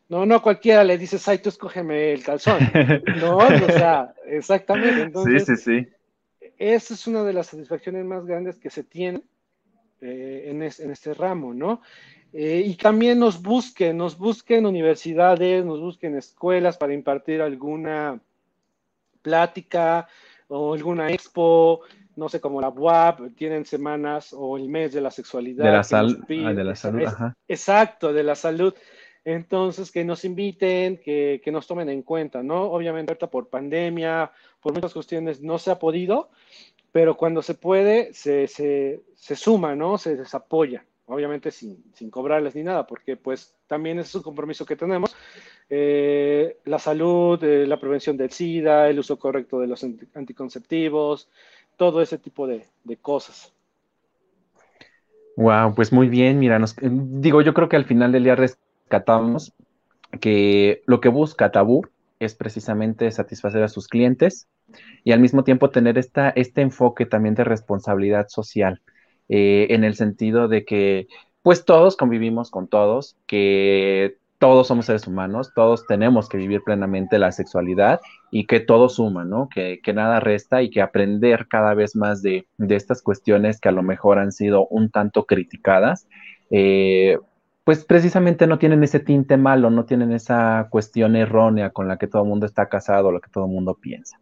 [0.08, 2.58] No, no cualquiera le dices, ay, tú escógeme el calzón.
[3.20, 5.02] No, o sea, exactamente.
[5.02, 5.88] Entonces, sí, sí, sí.
[6.56, 9.22] Esa es una de las satisfacciones más grandes que se tiene
[10.00, 11.82] eh, en, este ramo, ¿no?
[12.32, 18.20] Eh, y también nos busquen, nos busquen universidades, nos busquen escuelas para impartir alguna
[19.22, 20.08] plática
[20.48, 21.82] o alguna expo,
[22.16, 25.64] no sé, como la WAP, tienen semanas o el mes de la sexualidad.
[25.64, 27.36] De la, ah, de la salud, ajá.
[27.46, 28.74] Exacto, de la salud.
[29.24, 32.62] Entonces, que nos inviten, que, que, nos tomen en cuenta, ¿no?
[32.62, 36.30] Obviamente, por pandemia, por muchas cuestiones, no se ha podido,
[36.92, 39.98] pero cuando se puede, se, se, se suma, ¿no?
[39.98, 44.64] Se, se apoya, obviamente sin, sin, cobrarles ni nada, porque pues también es un compromiso
[44.64, 45.14] que tenemos.
[45.68, 51.28] Eh, la salud, eh, la prevención del SIDA, el uso correcto de los anticonceptivos,
[51.76, 53.52] todo ese tipo de, de cosas.
[55.36, 58.34] Wow, pues muy bien, mira, nos, digo, yo creo que al final del día
[58.88, 59.52] rescatamos
[60.20, 61.86] que lo que busca Tabú
[62.18, 64.48] es precisamente satisfacer a sus clientes
[65.04, 68.80] y al mismo tiempo tener esta, este enfoque también de responsabilidad social,
[69.28, 71.06] eh, en el sentido de que
[71.42, 77.18] pues todos convivimos con todos, que todos somos seres humanos, todos tenemos que vivir plenamente
[77.18, 79.48] la sexualidad y que todo suma, ¿no?
[79.48, 83.82] Que, nada resta y que aprender cada vez más de, estas cuestiones que a lo
[83.82, 86.06] mejor han sido un tanto criticadas,
[86.50, 87.18] eh,
[87.68, 92.06] pues precisamente no tienen ese tinte malo, no tienen esa cuestión errónea con la que
[92.06, 94.18] todo el mundo está casado, lo que todo el mundo piensa.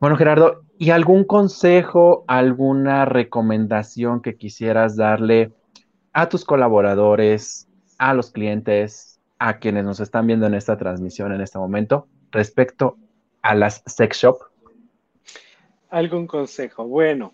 [0.00, 5.50] Bueno, Gerardo, ¿y algún consejo, alguna recomendación que quisieras darle
[6.12, 11.40] a tus colaboradores, a los clientes, a quienes nos están viendo en esta transmisión en
[11.40, 12.98] este momento respecto
[13.40, 14.36] a las sex shop?
[15.88, 16.86] Algún consejo.
[16.86, 17.32] Bueno,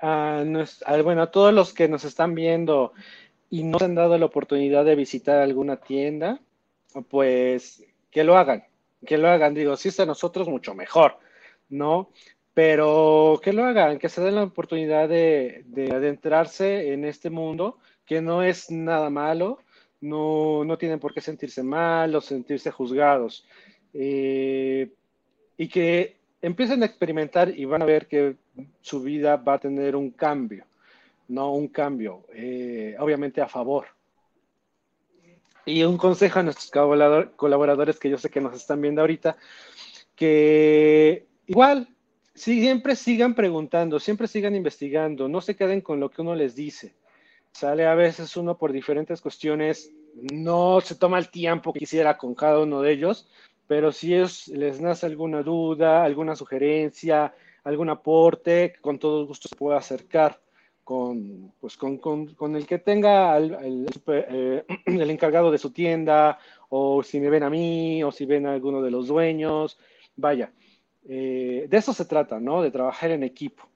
[0.00, 2.92] bueno, a todos los que nos están viendo
[3.52, 6.40] y no se han dado la oportunidad de visitar alguna tienda,
[7.10, 8.64] pues que lo hagan,
[9.06, 9.52] que lo hagan.
[9.52, 11.18] Digo, si es a nosotros, mucho mejor
[11.68, 12.10] ¿no?
[12.54, 18.20] Pero que lo hagan, que se den la oportunidad de, adentrarse en este mundo, que
[18.20, 19.58] no es nada malo,
[20.00, 23.46] no, no tienen por qué sentirse mal o sentirse juzgados.
[23.94, 24.90] Eh,
[25.58, 28.36] y que empiecen a experimentar y van a ver que
[28.80, 30.64] su vida va a tener un cambio,
[31.32, 33.86] no un cambio, eh, obviamente a favor.
[35.64, 36.70] Y un consejo a nuestros
[37.36, 39.36] colaboradores que yo sé que nos están viendo ahorita,
[40.16, 41.88] que Igual,
[42.34, 46.94] siempre sigan preguntando, siempre sigan investigando, no se queden con lo que uno les dice.
[47.52, 49.92] Sale a veces uno por diferentes cuestiones,
[50.32, 53.28] no se toma el tiempo que quisiera con cada uno de ellos,
[53.66, 54.14] pero si
[54.54, 60.40] les nace alguna duda, alguna sugerencia, algún aporte, con todo gusto se puede acercar
[60.84, 67.20] con, pues con, el que tenga el, eh, el, encargado de su tienda, o si
[67.20, 69.78] me ven a mí, o si ven a alguno de los dueños,
[70.16, 70.52] vaya,
[71.08, 72.62] eh, de eso se trata, ¿no?
[72.62, 73.68] De trabajar en equipo.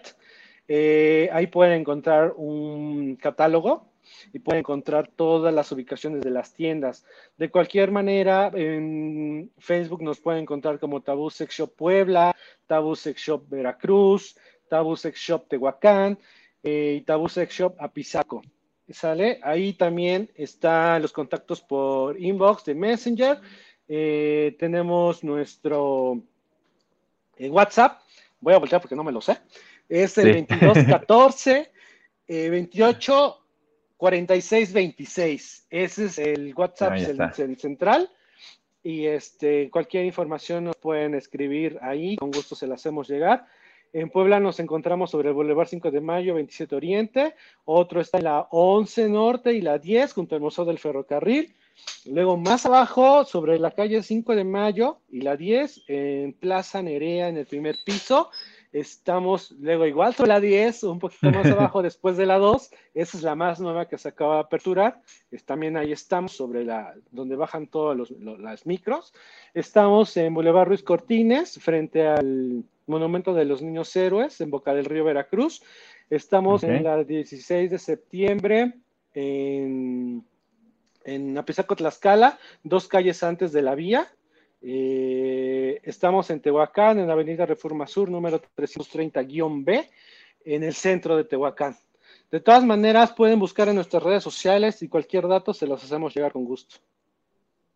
[0.69, 3.91] Eh, ahí pueden encontrar un catálogo
[4.33, 7.05] y pueden encontrar todas las ubicaciones de las tiendas.
[7.37, 12.35] De cualquier manera, en Facebook nos pueden encontrar como Tabú Sex Shop Puebla,
[12.67, 14.37] Tabú Sex Shop Veracruz,
[14.69, 16.19] Tabú Sex Shop Tehuacán
[16.63, 18.43] eh, y Tabú Sex Shop Apizaco.
[18.89, 19.41] ¿Sale?
[19.43, 23.41] Ahí también están los contactos por inbox de Messenger.
[23.89, 26.21] Eh, tenemos nuestro
[27.37, 28.01] eh, WhatsApp.
[28.41, 29.39] Voy a voltear porque no me lo sé.
[29.89, 31.71] Es el 2214
[32.29, 33.47] 28
[33.97, 35.67] 4626.
[35.71, 36.95] Ese es el WhatsApp
[37.39, 38.11] el, central.
[38.83, 42.17] Y este, cualquier información nos pueden escribir ahí.
[42.17, 43.47] Con gusto se la hacemos llegar.
[43.93, 47.35] En Puebla nos encontramos sobre el Boulevard 5 de Mayo, 27 Oriente.
[47.65, 51.55] Otro está en la 11 Norte y la 10, junto al Museo del Ferrocarril.
[52.07, 57.29] Luego más abajo, sobre la calle 5 de Mayo y la 10, en Plaza Nerea,
[57.29, 58.31] en el primer piso,
[58.77, 62.71] Estamos luego igual sobre la 10, un poquito más abajo después de la 2.
[62.93, 65.01] Esa es la más nueva que se acaba de aperturar.
[65.47, 69.15] también ahí estamos sobre la, donde bajan todas las micros.
[69.55, 74.85] Estamos en Boulevard Ruiz Cortines, frente al Monumento de los Niños Héroes, en Boca del
[74.85, 75.63] Río Veracruz.
[76.11, 78.75] Estamos en la 16 de septiembre,
[79.15, 80.23] en,
[81.07, 84.09] en Apizaco, Tlaxcala, dos calles antes de la vía.
[84.61, 89.89] Eh, estamos en Tehuacán, en la avenida Reforma Sur, número 330-B,
[90.45, 91.77] en el centro de Tehuacán.
[92.31, 96.15] De todas maneras, pueden buscar en nuestras redes sociales y cualquier dato se los hacemos
[96.15, 96.77] llegar con gusto.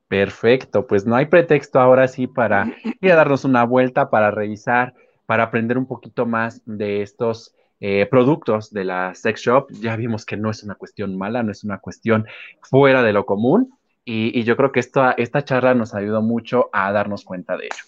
[0.08, 4.92] Perfecto, pues no hay pretexto ahora sí para ir a darnos una vuelta, para revisar,
[5.24, 9.68] para aprender un poquito más de estos eh, productos de la sex shop.
[9.80, 12.26] Ya vimos que no es una cuestión mala, no es una cuestión
[12.62, 13.72] fuera de lo común
[14.04, 17.84] y, yo creo que esta, esta charla nos ayudó mucho a darnos cuenta de ello.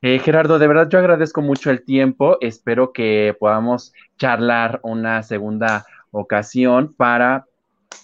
[0.00, 2.36] Eh, Gerardo, de verdad yo agradezco mucho el tiempo.
[2.40, 7.46] Espero que podamos charlar una segunda ocasión para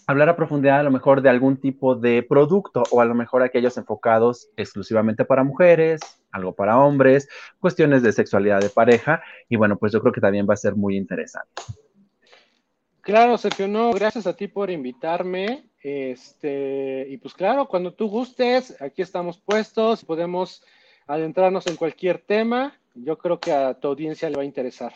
[0.06, 3.42] hablar a profundidad a lo mejor de algún tipo de producto o a lo mejor
[3.42, 7.28] aquellos enfocados exclusivamente para mujeres, algo para hombres,
[7.58, 10.76] cuestiones de sexualidad de pareja y bueno, pues yo creo que también va a ser
[10.76, 11.62] muy interesante.
[13.02, 15.70] Claro, Sergio, no, gracias a ti por invitarme.
[15.82, 20.62] Este, y pues claro, cuando tú gustes, aquí estamos puestos, podemos
[21.06, 22.78] adentrarnos en cualquier tema.
[22.94, 24.92] Yo creo que a tu audiencia le va a interesar.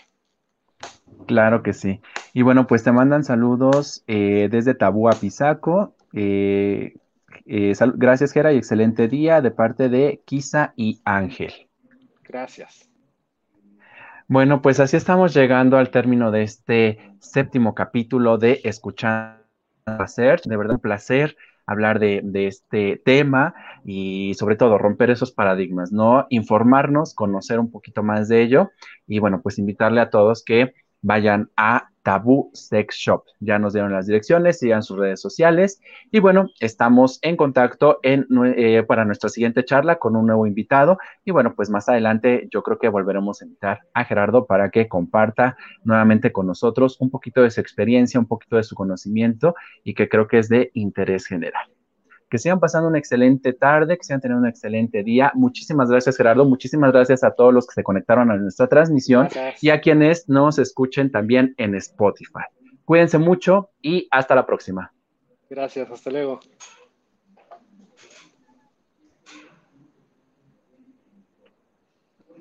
[1.26, 2.00] Claro que sí.
[2.32, 5.94] Y bueno, pues te mandan saludos eh, desde Tabú a Pisaco.
[6.12, 6.96] Eh,
[7.46, 11.52] eh, gracias, Gera, y excelente día de parte de Kisa y Ángel.
[12.24, 12.88] Gracias.
[14.28, 19.42] Bueno, pues así estamos llegando al término de este séptimo capítulo de Escuchando
[19.84, 21.36] hacer, de verdad un placer
[21.72, 23.54] hablar de, este tema
[23.84, 26.26] y sobre todo romper esos paradigmas, ¿no?
[26.30, 28.70] Informarnos, conocer un poquito más de ello
[29.06, 33.24] y bueno, pues invitarle a todos que vayan a Tabú Sex Shop.
[33.40, 35.80] Ya nos dieron las direcciones, sigan sus redes sociales.
[36.10, 40.98] Y bueno, estamos en contacto eh, para nuestra siguiente charla con un nuevo invitado.
[41.24, 44.88] Y bueno, pues más adelante yo creo que volveremos a invitar a Gerardo para que
[44.88, 49.94] comparta nuevamente con nosotros un poquito de su experiencia, un poquito de su conocimiento y
[49.94, 51.68] que creo que es de interés general
[52.32, 55.30] que sigan pasando una excelente tarde, que sigan teniendo un excelente día.
[55.34, 56.46] Muchísimas gracias, Gerardo.
[56.46, 59.28] Muchísimas gracias a todos los que se conectaron a nuestra transmisión
[59.60, 62.44] y a quienes nos escuchen también en Spotify.
[62.86, 64.94] Cuídense mucho y hasta la próxima.
[65.50, 66.40] Gracias, hasta luego.